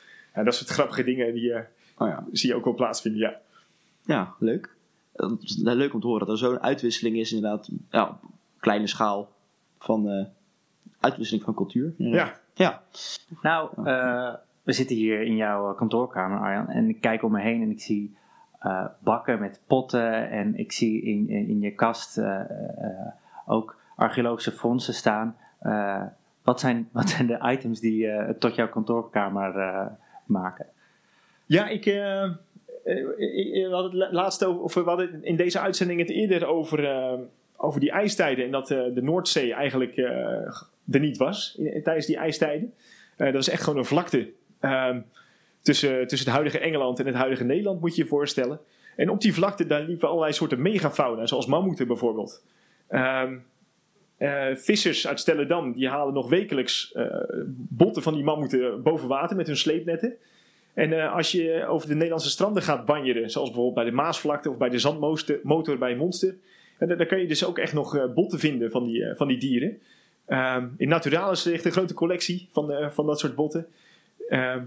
[0.43, 1.53] Dat soort grappige dingen die
[1.97, 2.25] Oh ja.
[2.31, 3.39] zie je ook wel plaatsvinden, ja.
[4.05, 4.75] Ja, leuk.
[5.63, 7.69] Leuk om te horen dat er zo'n uitwisseling is, inderdaad.
[7.91, 8.19] Ja,
[8.63, 9.29] kleine schaal
[9.79, 10.25] van eh,
[10.99, 11.93] uitwisseling van cultuur.
[11.97, 12.81] Ja, Ja.
[13.41, 14.33] Nou, eh,
[14.63, 16.67] we zitten hier in jouw eh, kantoorkamer, Arjan.
[16.69, 18.15] En ik kijk om me heen en ik zie
[18.59, 20.29] eh, bakken met potten.
[20.29, 22.47] En ik zie in, in, in je kast eh, eh,
[23.45, 25.35] ook archeologische fondsen staan.
[25.59, 26.03] Eh,
[26.43, 29.85] wat, zijn, wat zijn de items die eh, het tot jouw kantoorkamer eh,
[30.25, 30.65] maken?
[31.45, 31.83] Ja, ik,
[32.83, 36.79] we hadden het la- laatst over, of we hadden in deze uitzending het eerder over,
[37.63, 38.45] over die ijstijden.
[38.45, 40.05] En dat eh, de Noordzee eigenlijk eh,
[40.91, 42.73] er niet was in- tijdens die ijstijden.
[43.17, 45.01] Eh, dat is echt gewoon een vlakte ehm,
[45.61, 48.59] tussen, tussen het huidige Engeland en het huidige Nederland, moet je je voorstellen.
[48.95, 52.43] En op die vlakte daar liepen allerlei soorten megafauna, zoals mammoeten bijvoorbeeld.
[52.87, 53.37] Ehm,
[54.17, 56.95] eh, vissers uit Stellendam die halen nog wekelijks
[57.55, 60.13] botten van die mammoeten boven water met hun sleepnetten.
[60.73, 64.57] En als je over de Nederlandse stranden gaat banjeren, zoals bijvoorbeeld bij de Maasvlakte of
[64.57, 66.35] bij de Zandmotor bij Monster,
[66.77, 69.27] en dan kan je dus ook echt nog eh, botten vinden van die, eh, van
[69.27, 69.79] die dieren.
[70.25, 73.67] Ehm, in Naturalis ligt een grote collectie van, eh, van dat soort botten.
[74.29, 74.61] Ehm,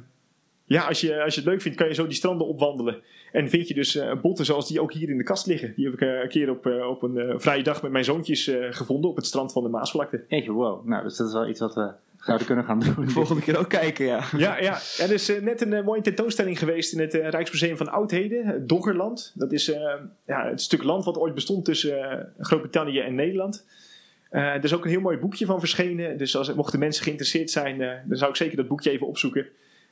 [0.64, 3.02] ja, als je, als je het leuk vindt, kan je zo die stranden opwandelen.
[3.32, 5.72] En vind je dus botten zoals die ook hier in de kast liggen.
[5.76, 9.16] Die heb ik een keer op, op een vrije dag met mijn zoontjes gevonden op
[9.16, 10.24] het strand van de Maasvlakte.
[10.28, 10.86] Jeetje, wow.
[10.86, 11.90] Nou, dus dat is wel iets wat we
[12.26, 13.10] zouden kunnen gaan doen.
[13.20, 14.24] Volgende keer ook kijken, ja.
[14.36, 14.78] Ja, ja.
[14.98, 18.66] er is eh, net een eh, mooie tentoonstelling geweest in het eh, Rijksmuseum van Oudheden,
[18.66, 19.32] Doggerland.
[19.34, 19.94] Dat is eh,
[20.26, 23.64] ja, het stuk land wat ooit bestond tussen Groot-Brittannië en Nederland.
[24.30, 26.18] Eh, er is ook een heel mooi boekje van verschenen.
[26.18, 29.46] Dus als, mochten mensen geïnteresseerd zijn, eh, dan zou ik zeker dat boekje even opzoeken.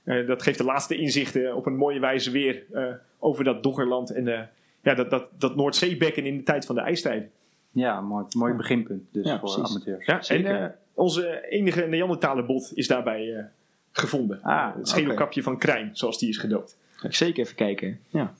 [0.04, 2.84] Eh, dat geeft de laatste inzichten op een mooie wijze weer eh,
[3.18, 4.48] over dat Doggerland en
[4.82, 7.30] ja, dat, dat, dat Noordzeebekken in de tijd van de ijstijden.
[7.70, 9.74] Ja, mooi, mooi beginpunt dus Ja, voor precies.
[9.74, 10.06] amateurs.
[10.06, 10.76] Ja, en Zeker.
[10.94, 13.44] Onze enige Neandertalerbot is daarbij eh,
[13.92, 14.42] gevonden.
[14.42, 16.76] Ah, het schedelkapje van Krijn, zoals die is gedoopt.
[16.92, 18.00] Ga ik zeker even kijken.
[18.08, 18.34] Ja.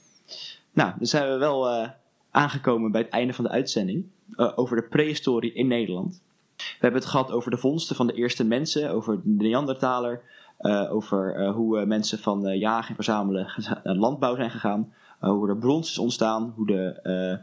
[0.73, 1.89] Nou, dan zijn we wel eh,
[2.31, 4.05] aangekomen bij het einde van de uitzending.
[4.35, 6.21] eh, over de prehistorie in Nederland.
[6.57, 10.21] We hebben het gehad over de vondsten van de eerste mensen, over de Neandertaler,
[10.57, 13.47] eh, over eh, hoe eh, mensen van eh, jagen en verzamelen
[13.83, 17.37] naar landbouw zijn gegaan, eh, hoe er brons is ontstaan, hoe de, eh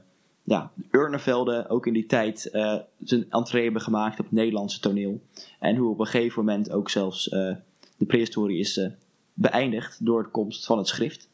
[0.44, 4.80] ja, de urnenvelden ook in die tijd eh, zijn entree hebben gemaakt op het Nederlandse
[4.80, 5.20] toneel.
[5.58, 7.54] En hoe op een gegeven moment ook zelfs eh,
[7.96, 8.90] de prehistorie is eh,
[9.34, 11.30] beëindigd door de komst van het schrift.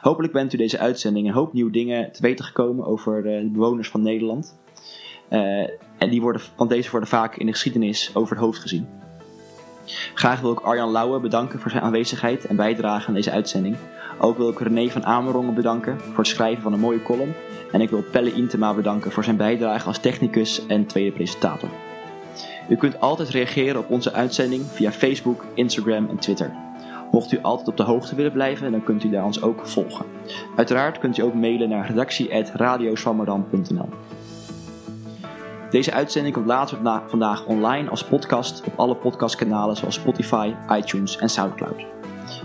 [0.00, 3.88] Hopelijk bent u deze uitzending een hoop nieuwe dingen te weten gekomen over de bewoners
[3.88, 4.58] van Nederland.
[5.98, 9.07] En die worden, want deze worden vaak in de geschiedenis over het hoofd gezien.
[10.14, 13.76] Graag wil ik Arjan Lauwe bedanken voor zijn aanwezigheid en bijdrage aan deze uitzending.
[14.18, 17.34] Ook wil ik René van Amerongen bedanken voor het schrijven van een mooie column.
[17.72, 21.68] En ik wil Pelle Intema bedanken voor zijn bijdrage als technicus en tweede presentator.
[22.68, 26.52] U kunt altijd reageren op onze uitzending via Facebook, Instagram en Twitter.
[27.10, 30.06] Mocht u altijd op de hoogte willen blijven, dan kunt u daar ons ook volgen.
[30.56, 33.88] Uiteraard kunt u ook mailen naar redactie.radioswammerdam.nl
[35.70, 41.28] Deze uitzending komt later vandaag online als podcast op alle podcastkanalen zoals Spotify, iTunes en
[41.28, 41.84] Soundcloud.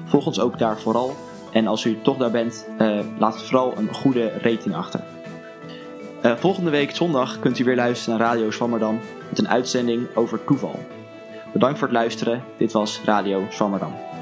[0.05, 1.15] Volg ons ook daar vooral
[1.51, 5.03] en als u toch daar bent, eh, laat vooral een goede rating achter.
[6.21, 8.99] Eh, volgende week zondag kunt u weer luisteren naar Radio Swammerdam
[9.29, 10.79] met een uitzending over toeval.
[11.53, 12.43] Bedankt voor het luisteren.
[12.57, 14.12] Dit was Radio Zwammerdam.